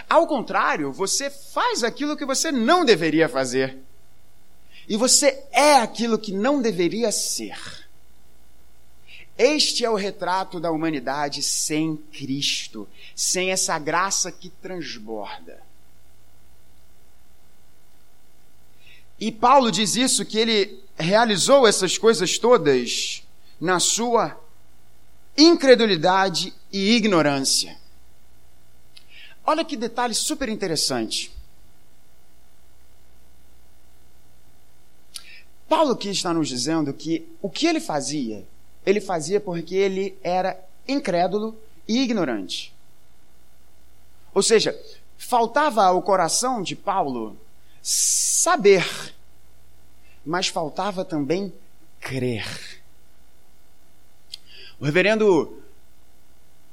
Ao 0.10 0.26
contrário, 0.26 0.92
você 0.92 1.30
faz 1.30 1.84
aquilo 1.84 2.16
que 2.16 2.26
você 2.26 2.52
não 2.52 2.86
deveria 2.86 3.28
fazer. 3.28 3.78
E 4.88 4.98
você 4.98 5.44
é 5.52 5.76
aquilo 5.76 6.20
que 6.20 6.32
não 6.32 6.62
deveria 6.62 7.12
ser. 7.12 7.58
Este 9.38 9.84
é 9.84 9.90
o 9.90 9.96
retrato 9.96 10.60
da 10.60 10.72
humanidade 10.72 11.42
sem 11.42 11.98
Cristo, 12.12 12.88
sem 13.16 13.52
essa 13.52 13.78
graça 13.80 14.32
que 14.32 14.50
transborda. 14.50 15.62
E 19.20 19.32
Paulo 19.32 19.72
diz 19.72 19.96
isso 19.96 20.26
que 20.26 20.38
ele 20.38 20.84
realizou 20.98 21.66
essas 21.66 21.98
coisas 21.98 22.38
todas 22.38 23.24
na 23.60 23.80
sua 23.80 24.40
incredulidade 25.38 26.54
e 26.72 26.96
ignorância. 26.96 27.78
Olha 29.46 29.66
que 29.66 29.76
detalhe 29.76 30.14
super 30.14 30.48
interessante. 30.48 31.32
Paulo 35.76 35.94
aqui 35.94 36.10
está 36.10 36.32
nos 36.32 36.48
dizendo 36.48 36.94
que 36.94 37.28
o 37.42 37.50
que 37.50 37.66
ele 37.66 37.80
fazia, 37.80 38.46
ele 38.86 39.02
fazia 39.02 39.42
porque 39.42 39.74
ele 39.74 40.16
era 40.22 40.56
incrédulo 40.88 41.60
e 41.88 42.00
ignorante. 42.00 42.72
Ou 44.36 44.44
seja, 44.44 44.80
faltava 45.18 45.84
ao 45.84 46.00
coração 46.04 46.62
de 46.62 46.76
Paulo 46.76 47.36
saber, 47.82 48.86
mas 50.24 50.48
faltava 50.48 51.04
também 51.04 51.52
crer. 52.00 52.84
O 54.80 54.86
reverendo 54.86 55.60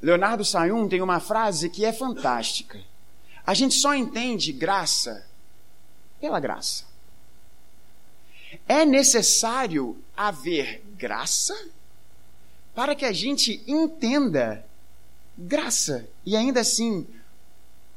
Leonardo 0.02 0.44
Sayun 0.44 0.90
tem 0.90 1.00
uma 1.00 1.20
frase 1.20 1.70
que 1.70 1.86
é 1.86 1.92
fantástica. 1.94 2.78
A 3.46 3.54
gente 3.54 3.76
só 3.76 3.94
entende 3.94 4.52
graça 4.52 5.26
pela 6.20 6.38
graça. 6.38 6.89
É 8.68 8.84
necessário 8.84 9.96
haver 10.16 10.82
graça 10.96 11.56
para 12.74 12.94
que 12.94 13.04
a 13.04 13.12
gente 13.12 13.62
entenda 13.66 14.64
graça. 15.36 16.08
E 16.24 16.36
ainda 16.36 16.60
assim, 16.60 17.06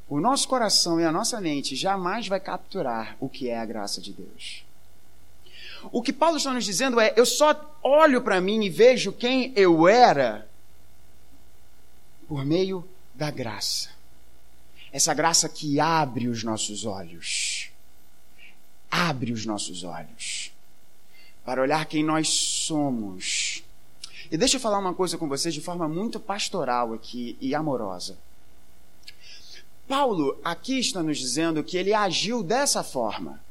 o 0.08 0.20
nosso 0.20 0.48
coração 0.48 1.00
e 1.00 1.04
a 1.04 1.12
nossa 1.12 1.40
mente 1.40 1.74
jamais 1.76 2.28
vai 2.28 2.40
capturar 2.40 3.16
o 3.20 3.28
que 3.28 3.48
é 3.48 3.58
a 3.58 3.64
graça 3.64 4.00
de 4.00 4.12
Deus. 4.12 4.64
O 5.92 6.02
que 6.02 6.12
Paulo 6.12 6.36
está 6.36 6.52
nos 6.52 6.64
dizendo 6.64 6.98
é: 7.00 7.12
eu 7.16 7.26
só 7.26 7.78
olho 7.82 8.22
para 8.22 8.40
mim 8.40 8.64
e 8.64 8.70
vejo 8.70 9.12
quem 9.12 9.52
eu 9.54 9.86
era 9.86 10.48
por 12.26 12.44
meio 12.44 12.86
da 13.14 13.30
graça. 13.30 13.90
Essa 14.92 15.12
graça 15.12 15.48
que 15.48 15.80
abre 15.80 16.28
os 16.28 16.42
nossos 16.42 16.84
olhos. 16.84 17.70
Abre 18.96 19.32
os 19.32 19.44
nossos 19.44 19.82
olhos 19.82 20.52
para 21.44 21.60
olhar 21.60 21.84
quem 21.86 22.04
nós 22.04 22.28
somos. 22.28 23.64
E 24.30 24.36
deixa 24.38 24.54
eu 24.54 24.60
falar 24.60 24.78
uma 24.78 24.94
coisa 24.94 25.18
com 25.18 25.28
vocês 25.28 25.52
de 25.52 25.60
forma 25.60 25.88
muito 25.88 26.20
pastoral 26.20 26.92
aqui 26.94 27.36
e 27.40 27.56
amorosa. 27.56 28.16
Paulo 29.88 30.38
aqui 30.44 30.78
está 30.78 31.02
nos 31.02 31.18
dizendo 31.18 31.64
que 31.64 31.76
ele 31.76 31.92
agiu 31.92 32.40
dessa 32.40 32.84
forma 32.84 33.42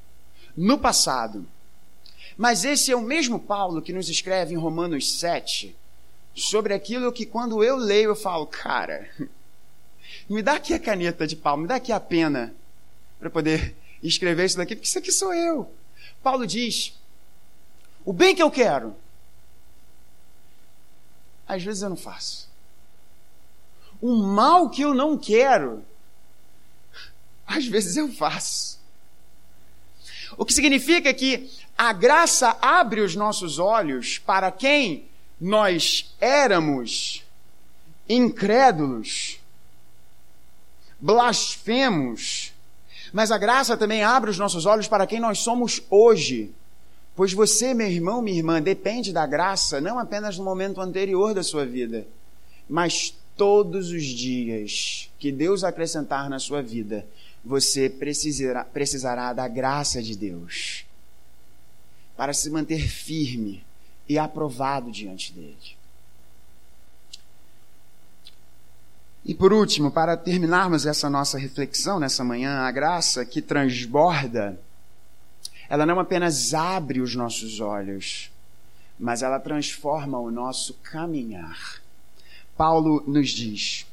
no 0.55 0.77
passado 0.77 1.45
Mas 2.37 2.63
esse 2.63 2.89
é 2.89 2.95
o 2.95 3.01
mesmo 3.01 3.37
Paulo 3.37 3.81
que 3.81 3.91
nos 3.91 4.07
escreve 4.07 4.53
em 4.53 4.57
Romanos 4.57 5.19
7 5.19 5.75
sobre 6.33 6.73
aquilo 6.73 7.11
que 7.11 7.25
quando 7.25 7.61
eu 7.61 7.75
leio 7.75 8.11
eu 8.11 8.15
falo, 8.15 8.47
cara, 8.47 9.09
me 10.29 10.41
dá 10.41 10.53
aqui 10.53 10.73
a 10.73 10.79
caneta 10.79 11.27
de 11.27 11.35
Paulo, 11.35 11.63
me 11.63 11.67
dá 11.67 11.75
aqui 11.75 11.91
a 11.91 11.99
pena 11.99 12.55
para 13.19 13.29
poder 13.29 13.75
escrever 14.07 14.45
isso 14.45 14.57
daqui, 14.57 14.75
porque 14.75 14.87
isso 14.87 14.99
aqui 14.99 15.11
sou 15.11 15.33
eu. 15.33 15.73
Paulo 16.21 16.45
diz: 16.45 16.93
o 18.05 18.11
bem 18.11 18.35
que 18.35 18.43
eu 18.43 18.51
quero, 18.51 18.95
às 21.47 21.63
vezes 21.63 21.81
eu 21.81 21.89
não 21.89 21.97
faço. 21.97 22.49
O 24.01 24.15
mal 24.15 24.69
que 24.69 24.81
eu 24.81 24.93
não 24.93 25.17
quero, 25.17 25.83
às 27.47 27.65
vezes 27.65 27.95
eu 27.95 28.11
faço. 28.11 28.79
O 30.37 30.45
que 30.45 30.53
significa 30.53 31.13
que 31.13 31.49
a 31.77 31.93
graça 31.93 32.57
abre 32.61 33.01
os 33.01 33.15
nossos 33.15 33.59
olhos 33.59 34.17
para 34.17 34.51
quem 34.51 35.07
nós 35.39 36.13
éramos 36.19 37.23
incrédulos, 38.07 39.39
blasfemos, 40.99 42.52
mas 43.13 43.31
a 43.31 43.37
graça 43.37 43.77
também 43.77 44.03
abre 44.03 44.31
os 44.31 44.39
nossos 44.39 44.65
olhos 44.65 44.87
para 44.87 45.05
quem 45.05 45.19
nós 45.19 45.37
somos 45.37 45.83
hoje. 45.87 46.51
Pois 47.15 47.31
você, 47.31 47.71
meu 47.71 47.87
irmão, 47.87 48.23
minha 48.23 48.37
irmã, 48.37 48.59
depende 48.59 49.13
da 49.13 49.27
graça 49.27 49.79
não 49.79 49.99
apenas 49.99 50.35
no 50.39 50.43
momento 50.43 50.81
anterior 50.81 51.31
da 51.35 51.43
sua 51.43 51.63
vida, 51.63 52.07
mas 52.67 53.15
todos 53.37 53.91
os 53.91 54.03
dias 54.03 55.11
que 55.19 55.31
Deus 55.31 55.63
acrescentar 55.63 56.27
na 56.27 56.39
sua 56.39 56.63
vida, 56.63 57.05
você 57.45 57.87
precisará, 57.87 58.63
precisará 58.63 59.31
da 59.31 59.47
graça 59.47 60.01
de 60.01 60.17
Deus 60.17 60.85
para 62.17 62.33
se 62.33 62.49
manter 62.49 62.87
firme 62.87 63.63
e 64.09 64.17
aprovado 64.17 64.91
diante 64.91 65.33
dele. 65.33 65.82
E 69.25 69.33
por 69.33 69.53
último, 69.53 69.89
para 69.89 70.17
terminarmos 70.17 70.85
essa 70.85 71.09
nossa 71.09 71.37
reflexão 71.37 71.99
nessa 71.99 72.23
manhã, 72.23 72.59
a 72.59 72.71
graça 72.71 73.25
que 73.25 73.41
transborda, 73.41 74.59
ela 75.69 75.85
não 75.85 75.99
apenas 75.99 76.53
abre 76.53 76.99
os 76.99 77.15
nossos 77.15 77.61
olhos, 77.61 78.29
mas 78.99 79.23
ela 79.23 79.39
transforma 79.39 80.19
o 80.19 80.29
nosso 80.29 80.73
caminhar. 80.83 81.81
Paulo 82.57 83.01
nos 83.07 83.29
diz, 83.29 83.87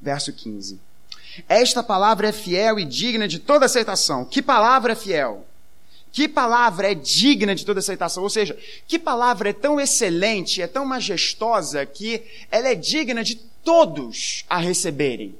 verso 0.00 0.32
15: 0.32 0.80
Esta 1.48 1.84
palavra 1.84 2.28
é 2.28 2.32
fiel 2.32 2.80
e 2.80 2.84
digna 2.84 3.28
de 3.28 3.38
toda 3.38 3.66
aceitação. 3.66 4.24
Que 4.24 4.42
palavra 4.42 4.92
é 4.92 4.96
fiel? 4.96 5.46
Que 6.16 6.26
palavra 6.26 6.92
é 6.92 6.94
digna 6.94 7.54
de 7.54 7.66
toda 7.66 7.80
aceitação? 7.80 8.22
Ou 8.22 8.30
seja, 8.30 8.56
que 8.88 8.98
palavra 8.98 9.50
é 9.50 9.52
tão 9.52 9.78
excelente, 9.78 10.62
é 10.62 10.66
tão 10.66 10.82
majestosa, 10.86 11.84
que 11.84 12.22
ela 12.50 12.68
é 12.68 12.74
digna 12.74 13.22
de 13.22 13.34
todos 13.34 14.42
a 14.48 14.56
receberem? 14.56 15.34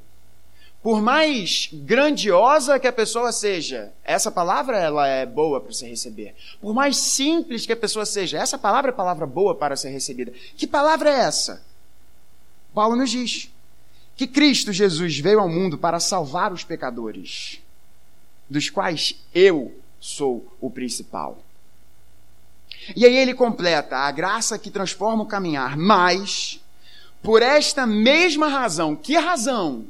Por 0.82 1.00
mais 1.00 1.70
grandiosa 1.72 2.78
que 2.78 2.86
a 2.86 2.92
pessoa 2.92 3.32
seja, 3.32 3.90
essa 4.04 4.30
palavra 4.30 4.76
ela 4.76 5.08
é 5.08 5.24
boa 5.24 5.62
para 5.62 5.72
se 5.72 5.88
receber. 5.88 6.34
Por 6.60 6.74
mais 6.74 6.98
simples 6.98 7.64
que 7.64 7.72
a 7.72 7.76
pessoa 7.76 8.04
seja, 8.04 8.36
essa 8.36 8.58
palavra 8.58 8.90
é 8.90 8.94
palavra 8.94 9.24
boa 9.24 9.54
para 9.54 9.76
ser 9.76 9.88
recebida. 9.88 10.30
Que 10.58 10.66
palavra 10.66 11.08
é 11.08 11.20
essa? 11.20 11.64
Paulo 12.74 12.96
nos 12.96 13.08
diz 13.08 13.50
que 14.14 14.26
Cristo 14.26 14.74
Jesus 14.74 15.18
veio 15.20 15.40
ao 15.40 15.48
mundo 15.48 15.78
para 15.78 15.98
salvar 15.98 16.52
os 16.52 16.64
pecadores, 16.64 17.62
dos 18.50 18.68
quais 18.68 19.16
eu 19.34 19.74
sou 20.06 20.46
o 20.60 20.70
principal. 20.70 21.38
E 22.94 23.04
aí 23.04 23.16
ele 23.16 23.34
completa 23.34 23.96
a 23.96 24.10
graça 24.12 24.56
que 24.56 24.70
transforma 24.70 25.24
o 25.24 25.26
caminhar, 25.26 25.76
mas 25.76 26.60
por 27.20 27.42
esta 27.42 27.84
mesma 27.84 28.46
razão, 28.46 28.94
que 28.94 29.16
razão? 29.16 29.84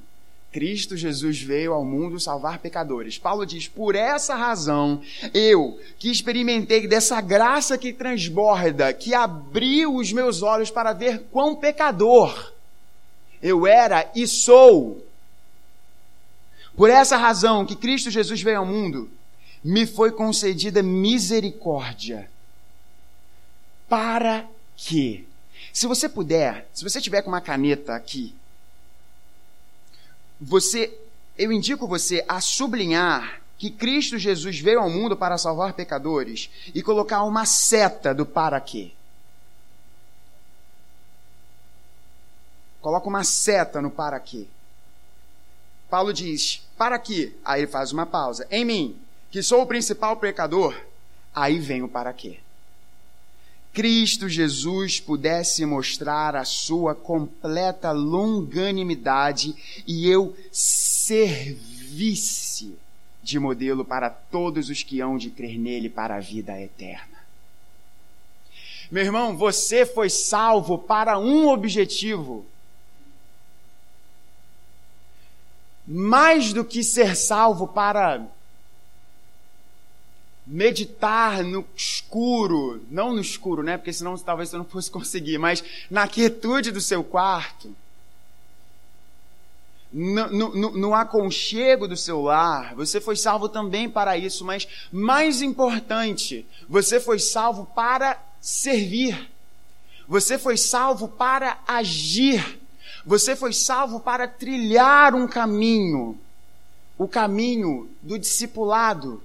Cristo 0.50 0.96
Jesus 0.96 1.42
veio 1.42 1.74
ao 1.74 1.84
mundo 1.84 2.18
salvar 2.18 2.60
pecadores. 2.60 3.18
Paulo 3.18 3.44
diz: 3.44 3.68
por 3.68 3.94
essa 3.94 4.34
razão, 4.34 5.02
eu 5.34 5.78
que 5.98 6.10
experimentei 6.10 6.88
dessa 6.88 7.20
graça 7.20 7.76
que 7.76 7.92
transborda, 7.92 8.94
que 8.94 9.14
abriu 9.14 9.96
os 9.96 10.10
meus 10.14 10.40
olhos 10.40 10.70
para 10.70 10.94
ver 10.94 11.24
quão 11.30 11.54
pecador 11.54 12.54
eu 13.42 13.66
era 13.66 14.10
e 14.14 14.26
sou. 14.26 15.04
Por 16.74 16.88
essa 16.88 17.18
razão 17.18 17.66
que 17.66 17.76
Cristo 17.76 18.10
Jesus 18.10 18.40
veio 18.40 18.60
ao 18.60 18.66
mundo, 18.66 19.10
me 19.66 19.84
foi 19.84 20.12
concedida 20.12 20.80
misericórdia. 20.80 22.30
Para 23.88 24.48
que? 24.76 25.26
Se 25.72 25.88
você 25.88 26.08
puder, 26.08 26.68
se 26.72 26.84
você 26.84 27.00
tiver 27.00 27.20
com 27.22 27.30
uma 27.30 27.40
caneta 27.40 27.96
aqui, 27.96 28.32
você, 30.40 30.96
eu 31.36 31.50
indico 31.50 31.88
você 31.88 32.24
a 32.28 32.40
sublinhar 32.40 33.42
que 33.58 33.68
Cristo 33.68 34.16
Jesus 34.16 34.60
veio 34.60 34.78
ao 34.78 34.88
mundo 34.88 35.16
para 35.16 35.36
salvar 35.36 35.72
pecadores 35.72 36.48
e 36.72 36.80
colocar 36.80 37.24
uma 37.24 37.44
seta 37.44 38.14
do 38.14 38.24
para 38.24 38.60
quê. 38.60 38.92
Coloca 42.80 43.08
uma 43.08 43.24
seta 43.24 43.82
no 43.82 43.90
para 43.90 44.20
quê. 44.20 44.46
Paulo 45.90 46.12
diz, 46.12 46.62
para 46.78 47.00
quê? 47.00 47.34
Aí 47.44 47.62
ele 47.62 47.66
faz 47.66 47.90
uma 47.90 48.06
pausa. 48.06 48.46
Em 48.48 48.64
mim, 48.64 49.05
que 49.36 49.42
sou 49.42 49.60
o 49.60 49.66
principal 49.66 50.16
pecador, 50.16 50.74
aí 51.34 51.58
vem 51.58 51.82
o 51.82 51.88
para 51.88 52.10
quê. 52.10 52.38
Cristo 53.70 54.30
Jesus 54.30 54.98
pudesse 54.98 55.66
mostrar 55.66 56.34
a 56.34 56.42
sua 56.42 56.94
completa 56.94 57.92
longanimidade 57.92 59.54
e 59.86 60.08
eu 60.08 60.34
servisse 60.50 61.58
de 63.22 63.38
modelo 63.38 63.84
para 63.84 64.08
todos 64.08 64.70
os 64.70 64.82
que 64.82 65.02
hão 65.02 65.18
de 65.18 65.28
crer 65.28 65.58
nele 65.58 65.90
para 65.90 66.16
a 66.16 66.20
vida 66.20 66.58
eterna. 66.58 67.18
Meu 68.90 69.04
irmão, 69.04 69.36
você 69.36 69.84
foi 69.84 70.08
salvo 70.08 70.78
para 70.78 71.18
um 71.18 71.48
objetivo. 71.48 72.46
Mais 75.86 76.54
do 76.54 76.64
que 76.64 76.82
ser 76.82 77.14
salvo 77.14 77.68
para 77.68 78.26
meditar 80.46 81.42
no 81.42 81.66
escuro, 81.74 82.84
não 82.88 83.12
no 83.12 83.20
escuro, 83.20 83.62
né? 83.62 83.76
Porque 83.76 83.92
senão 83.92 84.16
talvez 84.16 84.50
você 84.50 84.56
não 84.56 84.64
fosse 84.64 84.90
conseguir, 84.92 85.38
mas 85.38 85.64
na 85.90 86.06
quietude 86.06 86.70
do 86.70 86.80
seu 86.80 87.02
quarto, 87.02 87.74
no, 89.92 90.28
no, 90.28 90.70
no, 90.72 90.94
aconchego 90.94 91.88
do 91.88 91.96
seu 91.96 92.20
lar, 92.20 92.74
você 92.74 93.00
foi 93.00 93.16
salvo 93.16 93.48
também 93.48 93.88
para 93.88 94.16
isso, 94.18 94.44
mas 94.44 94.68
mais 94.92 95.40
importante, 95.40 96.46
você 96.68 97.00
foi 97.00 97.18
salvo 97.18 97.66
para 97.74 98.20
servir, 98.40 99.30
você 100.06 100.38
foi 100.38 100.56
salvo 100.56 101.08
para 101.08 101.58
agir, 101.66 102.60
você 103.06 103.34
foi 103.34 103.52
salvo 103.52 104.00
para 104.00 104.28
trilhar 104.28 105.14
um 105.14 105.26
caminho, 105.26 106.18
o 106.98 107.08
caminho 107.08 107.88
do 108.02 108.18
discipulado, 108.18 109.22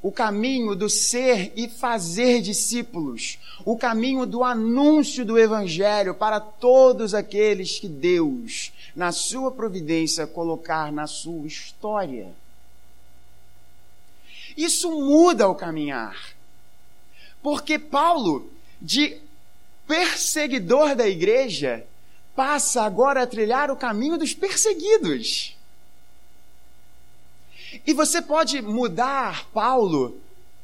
o 0.00 0.12
caminho 0.12 0.76
do 0.76 0.88
ser 0.88 1.52
e 1.56 1.68
fazer 1.68 2.40
discípulos, 2.40 3.38
o 3.64 3.76
caminho 3.76 4.24
do 4.24 4.44
anúncio 4.44 5.24
do 5.24 5.38
Evangelho 5.38 6.14
para 6.14 6.38
todos 6.38 7.14
aqueles 7.14 7.80
que 7.80 7.88
Deus, 7.88 8.72
na 8.94 9.10
sua 9.10 9.50
providência, 9.50 10.26
colocar 10.26 10.92
na 10.92 11.06
sua 11.06 11.46
história. 11.46 12.32
Isso 14.56 14.90
muda 14.90 15.48
o 15.48 15.54
caminhar, 15.54 16.16
porque 17.42 17.78
Paulo, 17.78 18.50
de 18.80 19.16
perseguidor 19.86 20.94
da 20.94 21.08
igreja, 21.08 21.84
passa 22.36 22.82
agora 22.82 23.22
a 23.22 23.26
trilhar 23.26 23.68
o 23.68 23.76
caminho 23.76 24.16
dos 24.16 24.32
perseguidos. 24.32 25.57
E 27.86 27.92
você 27.92 28.20
pode 28.22 28.60
mudar 28.62 29.46
Paulo 29.52 30.20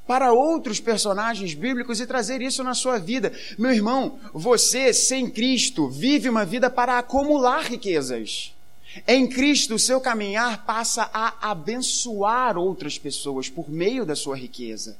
para 0.06 0.32
outros 0.32 0.80
personagens 0.80 1.54
bíblicos 1.54 2.00
e 2.00 2.06
trazer 2.06 2.42
isso 2.42 2.62
na 2.62 2.74
sua 2.74 2.98
vida. 2.98 3.32
Meu 3.58 3.72
irmão, 3.72 4.18
você, 4.32 4.92
sem 4.92 5.30
Cristo, 5.30 5.88
vive 5.88 6.28
uma 6.28 6.44
vida 6.44 6.68
para 6.68 6.98
acumular 6.98 7.64
riquezas. 7.64 8.52
Em 9.08 9.26
Cristo, 9.26 9.74
o 9.74 9.78
seu 9.78 10.00
caminhar 10.00 10.64
passa 10.64 11.10
a 11.12 11.50
abençoar 11.50 12.56
outras 12.56 12.98
pessoas 12.98 13.48
por 13.48 13.68
meio 13.68 14.04
da 14.04 14.14
sua 14.14 14.36
riqueza. 14.36 14.96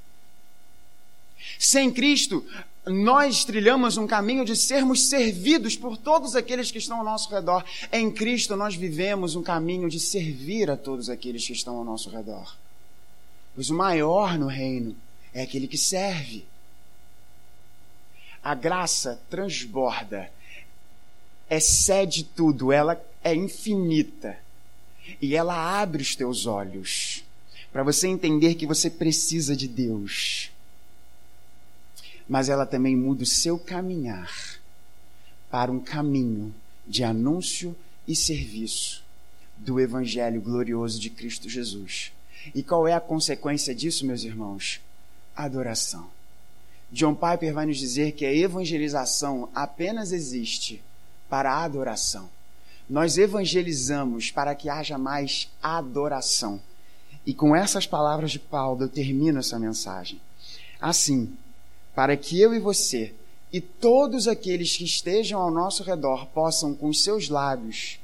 Sem 1.58 1.92
Cristo, 1.92 2.44
nós 2.86 3.44
trilhamos 3.44 3.96
um 3.96 4.06
caminho 4.06 4.44
de 4.44 4.54
sermos 4.54 5.08
servidos 5.08 5.76
por 5.76 5.96
todos 5.96 6.36
aqueles 6.36 6.70
que 6.70 6.78
estão 6.78 6.98
ao 6.98 7.04
nosso 7.04 7.30
redor. 7.30 7.64
Em 7.90 8.10
Cristo, 8.10 8.56
nós 8.56 8.74
vivemos 8.74 9.34
um 9.34 9.42
caminho 9.42 9.88
de 9.88 9.98
servir 9.98 10.70
a 10.70 10.76
todos 10.76 11.08
aqueles 11.08 11.46
que 11.46 11.54
estão 11.54 11.76
ao 11.76 11.84
nosso 11.84 12.10
redor. 12.10 12.54
Pois 13.54 13.70
o 13.70 13.74
maior 13.74 14.38
no 14.38 14.46
reino 14.46 14.94
é 15.32 15.42
aquele 15.42 15.66
que 15.66 15.78
serve. 15.78 16.44
A 18.42 18.54
graça 18.54 19.18
transborda, 19.30 20.30
excede 21.48 22.24
tudo, 22.24 22.70
ela 22.70 23.02
é 23.22 23.34
infinita. 23.34 24.38
E 25.20 25.34
ela 25.34 25.80
abre 25.80 26.02
os 26.02 26.14
teus 26.14 26.44
olhos 26.44 27.24
para 27.72 27.82
você 27.82 28.08
entender 28.08 28.54
que 28.54 28.66
você 28.66 28.90
precisa 28.90 29.56
de 29.56 29.66
Deus. 29.66 30.50
Mas 32.28 32.48
ela 32.48 32.66
também 32.66 32.96
muda 32.96 33.22
o 33.22 33.26
seu 33.26 33.58
caminhar 33.58 34.58
para 35.50 35.70
um 35.70 35.80
caminho 35.80 36.54
de 36.86 37.04
anúncio 37.04 37.76
e 38.06 38.16
serviço 38.16 39.04
do 39.56 39.80
Evangelho 39.80 40.40
glorioso 40.40 40.98
de 40.98 41.10
Cristo 41.10 41.48
Jesus. 41.48 42.12
E 42.54 42.62
qual 42.62 42.86
é 42.86 42.92
a 42.92 43.00
consequência 43.00 43.74
disso, 43.74 44.06
meus 44.06 44.24
irmãos? 44.24 44.80
Adoração. 45.36 46.08
John 46.90 47.14
Piper 47.14 47.52
vai 47.52 47.66
nos 47.66 47.78
dizer 47.78 48.12
que 48.12 48.24
a 48.24 48.32
evangelização 48.32 49.48
apenas 49.54 50.12
existe 50.12 50.82
para 51.28 51.52
a 51.52 51.64
adoração. 51.64 52.28
Nós 52.88 53.16
evangelizamos 53.16 54.30
para 54.30 54.54
que 54.54 54.68
haja 54.68 54.98
mais 54.98 55.50
adoração. 55.62 56.60
E 57.24 57.32
com 57.32 57.56
essas 57.56 57.86
palavras 57.86 58.30
de 58.30 58.38
Paulo 58.38 58.82
eu 58.82 58.88
termino 58.88 59.38
essa 59.38 59.58
mensagem. 59.58 60.20
Assim, 60.80 61.34
para 61.94 62.16
que 62.16 62.40
eu 62.40 62.54
e 62.54 62.58
você 62.58 63.14
e 63.52 63.60
todos 63.60 64.26
aqueles 64.26 64.76
que 64.76 64.84
estejam 64.84 65.40
ao 65.40 65.50
nosso 65.50 65.84
redor 65.84 66.26
possam, 66.26 66.74
com 66.74 66.92
seus 66.92 67.28
lábios, 67.28 68.00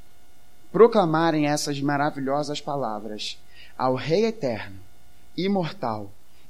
proclamarem 0.71 1.47
essas 1.47 1.81
maravilhosas 1.81 2.61
palavras 2.61 3.37
ao 3.77 3.95
Rei 3.95 4.25
eterno, 4.25 4.79
imortal, 5.35 6.09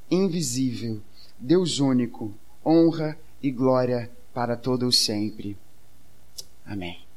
invisível, 0.09 1.01
Deus 1.39 1.79
único, 1.79 2.31
honra 2.63 3.17
e 3.41 3.49
glória 3.49 4.11
para 4.33 4.55
todo 4.55 4.85
o 4.85 4.91
sempre. 4.91 5.57
Amém. 6.65 7.11